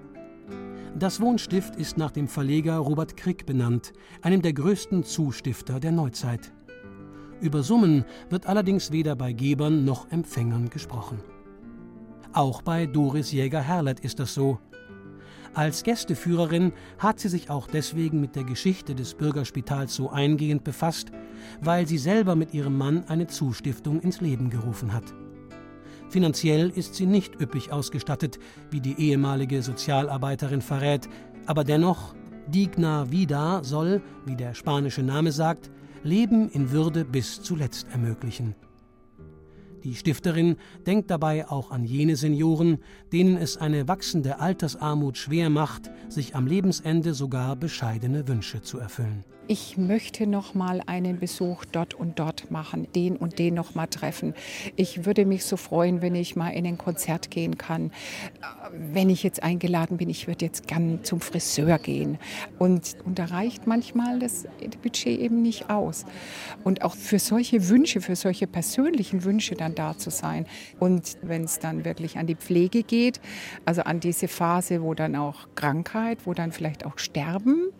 Das 0.97 1.21
Wohnstift 1.21 1.75
ist 1.75 1.97
nach 1.97 2.11
dem 2.11 2.27
Verleger 2.27 2.77
Robert 2.77 3.15
Krick 3.15 3.45
benannt, 3.45 3.93
einem 4.21 4.41
der 4.41 4.53
größten 4.53 5.03
Zustifter 5.03 5.79
der 5.79 5.91
Neuzeit. 5.91 6.51
Über 7.41 7.63
Summen 7.63 8.03
wird 8.29 8.47
allerdings 8.47 8.91
weder 8.91 9.15
bei 9.15 9.31
Gebern 9.31 9.85
noch 9.85 10.11
Empfängern 10.11 10.69
gesprochen. 10.69 11.19
Auch 12.33 12.61
bei 12.61 12.85
Doris 12.85 13.31
Jäger-Herlet 13.31 14.01
ist 14.01 14.19
das 14.19 14.33
so. 14.33 14.59
Als 15.55 15.83
Gästeführerin 15.83 16.73
hat 16.99 17.19
sie 17.19 17.27
sich 17.27 17.49
auch 17.49 17.65
deswegen 17.65 18.21
mit 18.21 18.35
der 18.35 18.43
Geschichte 18.43 18.93
des 18.93 19.15
Bürgerspitals 19.15 19.95
so 19.95 20.11
eingehend 20.11 20.63
befasst, 20.63 21.11
weil 21.59 21.87
sie 21.87 21.97
selber 21.97 22.35
mit 22.35 22.53
ihrem 22.53 22.77
Mann 22.77 23.03
eine 23.07 23.25
Zustiftung 23.25 23.99
ins 23.99 24.21
Leben 24.21 24.51
gerufen 24.51 24.93
hat. 24.93 25.03
Finanziell 26.09 26.69
ist 26.69 26.95
sie 26.95 27.07
nicht 27.07 27.41
üppig 27.41 27.71
ausgestattet, 27.71 28.39
wie 28.69 28.79
die 28.79 28.99
ehemalige 28.99 29.63
Sozialarbeiterin 29.63 30.61
verrät, 30.61 31.09
aber 31.47 31.63
dennoch, 31.63 32.13
Digna 32.47 33.11
Vida 33.11 33.63
soll, 33.63 34.01
wie 34.25 34.35
der 34.35 34.53
spanische 34.53 35.03
Name 35.03 35.31
sagt, 35.31 35.71
Leben 36.03 36.49
in 36.49 36.71
Würde 36.71 37.05
bis 37.05 37.41
zuletzt 37.41 37.87
ermöglichen. 37.91 38.55
Die 39.83 39.95
Stifterin 39.95 40.57
denkt 40.85 41.09
dabei 41.09 41.47
auch 41.47 41.71
an 41.71 41.83
jene 41.83 42.15
Senioren, 42.15 42.79
denen 43.11 43.37
es 43.37 43.57
eine 43.57 43.87
wachsende 43.87 44.39
Altersarmut 44.39 45.17
schwer 45.17 45.49
macht, 45.49 45.89
sich 46.09 46.35
am 46.35 46.47
Lebensende 46.47 47.13
sogar 47.13 47.55
bescheidene 47.55 48.27
Wünsche 48.27 48.61
zu 48.61 48.79
erfüllen 48.79 49.23
ich 49.49 49.77
möchte 49.77 50.27
noch 50.27 50.53
mal 50.53 50.83
einen 50.85 51.17
Besuch 51.17 51.65
dort 51.65 51.95
und 51.95 52.19
dort 52.19 52.51
machen, 52.51 52.87
den 52.93 53.17
und 53.17 53.39
den 53.39 53.55
noch 53.55 53.73
mal 53.73 53.87
treffen. 53.87 54.35
Ich 54.75 55.05
würde 55.07 55.25
mich 55.25 55.43
so 55.43 55.57
freuen, 55.57 56.03
wenn 56.03 56.13
ich 56.13 56.35
mal 56.35 56.51
in 56.51 56.67
ein 56.67 56.77
Konzert 56.77 57.31
gehen 57.31 57.57
kann. 57.57 57.91
Wenn 58.71 59.09
ich 59.09 59.23
jetzt 59.23 59.41
eingeladen 59.41 59.97
bin, 59.97 60.07
ich 60.07 60.27
würde 60.27 60.45
jetzt 60.45 60.67
gern 60.67 61.03
zum 61.03 61.19
Friseur 61.19 61.79
gehen. 61.79 62.19
Und, 62.59 62.95
und 63.05 63.17
da 63.17 63.25
reicht 63.25 63.65
manchmal 63.65 64.19
das 64.19 64.45
Budget 64.83 65.19
eben 65.19 65.41
nicht 65.41 65.71
aus. 65.71 66.05
Und 66.63 66.83
auch 66.83 66.93
für 66.93 67.17
solche 67.17 67.69
Wünsche, 67.69 68.01
für 68.01 68.15
solche 68.15 68.45
persönlichen 68.45 69.23
Wünsche 69.23 69.55
dann 69.55 69.68
da 69.75 69.97
zu 69.97 70.09
sein. 70.09 70.45
Und 70.79 71.17
wenn 71.21 71.43
es 71.43 71.59
dann 71.59 71.85
wirklich 71.85 72.17
an 72.17 72.27
die 72.27 72.35
Pflege 72.35 72.83
geht, 72.83 73.19
also 73.65 73.81
an 73.83 73.99
diese 73.99 74.27
Phase, 74.27 74.81
wo 74.81 74.93
dann 74.93 75.15
auch 75.15 75.47
Krankheit, 75.55 76.19
wo 76.25 76.33
dann 76.33 76.51
vielleicht 76.51 76.85
auch 76.85 76.97
Sterben, 76.99 77.71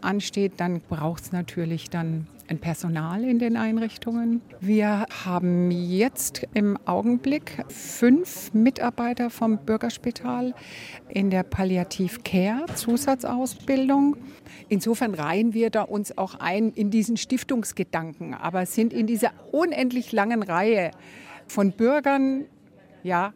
ansteht, 0.00 0.54
dann 0.56 0.80
braucht 0.80 1.22
es 1.24 1.32
natürlich 1.32 1.90
dann 1.90 2.26
ein 2.52 2.58
Personal 2.58 3.24
in 3.24 3.38
den 3.38 3.56
Einrichtungen. 3.56 4.42
Wir 4.60 5.06
haben 5.24 5.70
jetzt 5.70 6.46
im 6.52 6.76
Augenblick 6.84 7.64
fünf 7.68 8.52
Mitarbeiter 8.52 9.30
vom 9.30 9.56
Bürgerspital 9.56 10.54
in 11.08 11.30
der 11.30 11.44
Palliativ 11.44 12.22
Care 12.24 12.66
Zusatzausbildung. 12.74 14.18
Insofern 14.68 15.14
reihen 15.14 15.54
wir 15.54 15.70
da 15.70 15.80
uns 15.80 16.18
auch 16.18 16.34
ein 16.40 16.72
in 16.72 16.90
diesen 16.90 17.16
Stiftungsgedanken, 17.16 18.34
aber 18.34 18.66
sind 18.66 18.92
in 18.92 19.06
dieser 19.06 19.30
unendlich 19.50 20.12
langen 20.12 20.42
Reihe 20.42 20.90
von 21.46 21.72
Bürgern 21.72 22.44
ja 23.02 23.32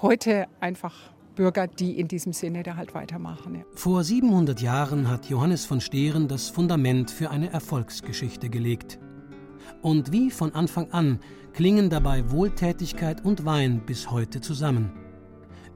heute 0.00 0.46
einfach 0.58 0.94
Bürger, 1.38 1.68
die 1.68 2.00
in 2.00 2.08
diesem 2.08 2.32
Sinne 2.32 2.64
da 2.64 2.74
halt 2.74 2.94
weitermachen. 2.94 3.54
Ja. 3.54 3.60
Vor 3.72 4.02
700 4.02 4.60
Jahren 4.60 5.08
hat 5.08 5.26
Johannes 5.26 5.64
von 5.64 5.80
Stehren 5.80 6.26
das 6.26 6.48
Fundament 6.48 7.12
für 7.12 7.30
eine 7.30 7.52
Erfolgsgeschichte 7.52 8.50
gelegt. 8.50 8.98
Und 9.80 10.10
wie 10.10 10.32
von 10.32 10.52
Anfang 10.52 10.90
an 10.90 11.20
klingen 11.52 11.90
dabei 11.90 12.28
Wohltätigkeit 12.32 13.24
und 13.24 13.44
Wein 13.44 13.82
bis 13.86 14.10
heute 14.10 14.40
zusammen. 14.40 14.90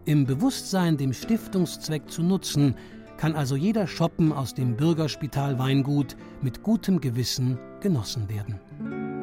Im 0.05 0.27
Bewusstsein, 0.27 0.97
dem 0.97 1.13
Stiftungszweck 1.13 2.11
zu 2.11 2.25
nutzen, 2.25 2.75
kann 3.17 3.37
also 3.37 3.55
jeder 3.55 3.87
Shoppen 3.87 4.33
aus 4.33 4.55
dem 4.55 4.77
Bürgerspital 4.77 5.61
Weingut 5.61 6.17
mit 6.41 6.65
gutem 6.65 7.01
Gewissen 7.01 7.57
genossen 7.81 8.29
werden. 8.29 9.22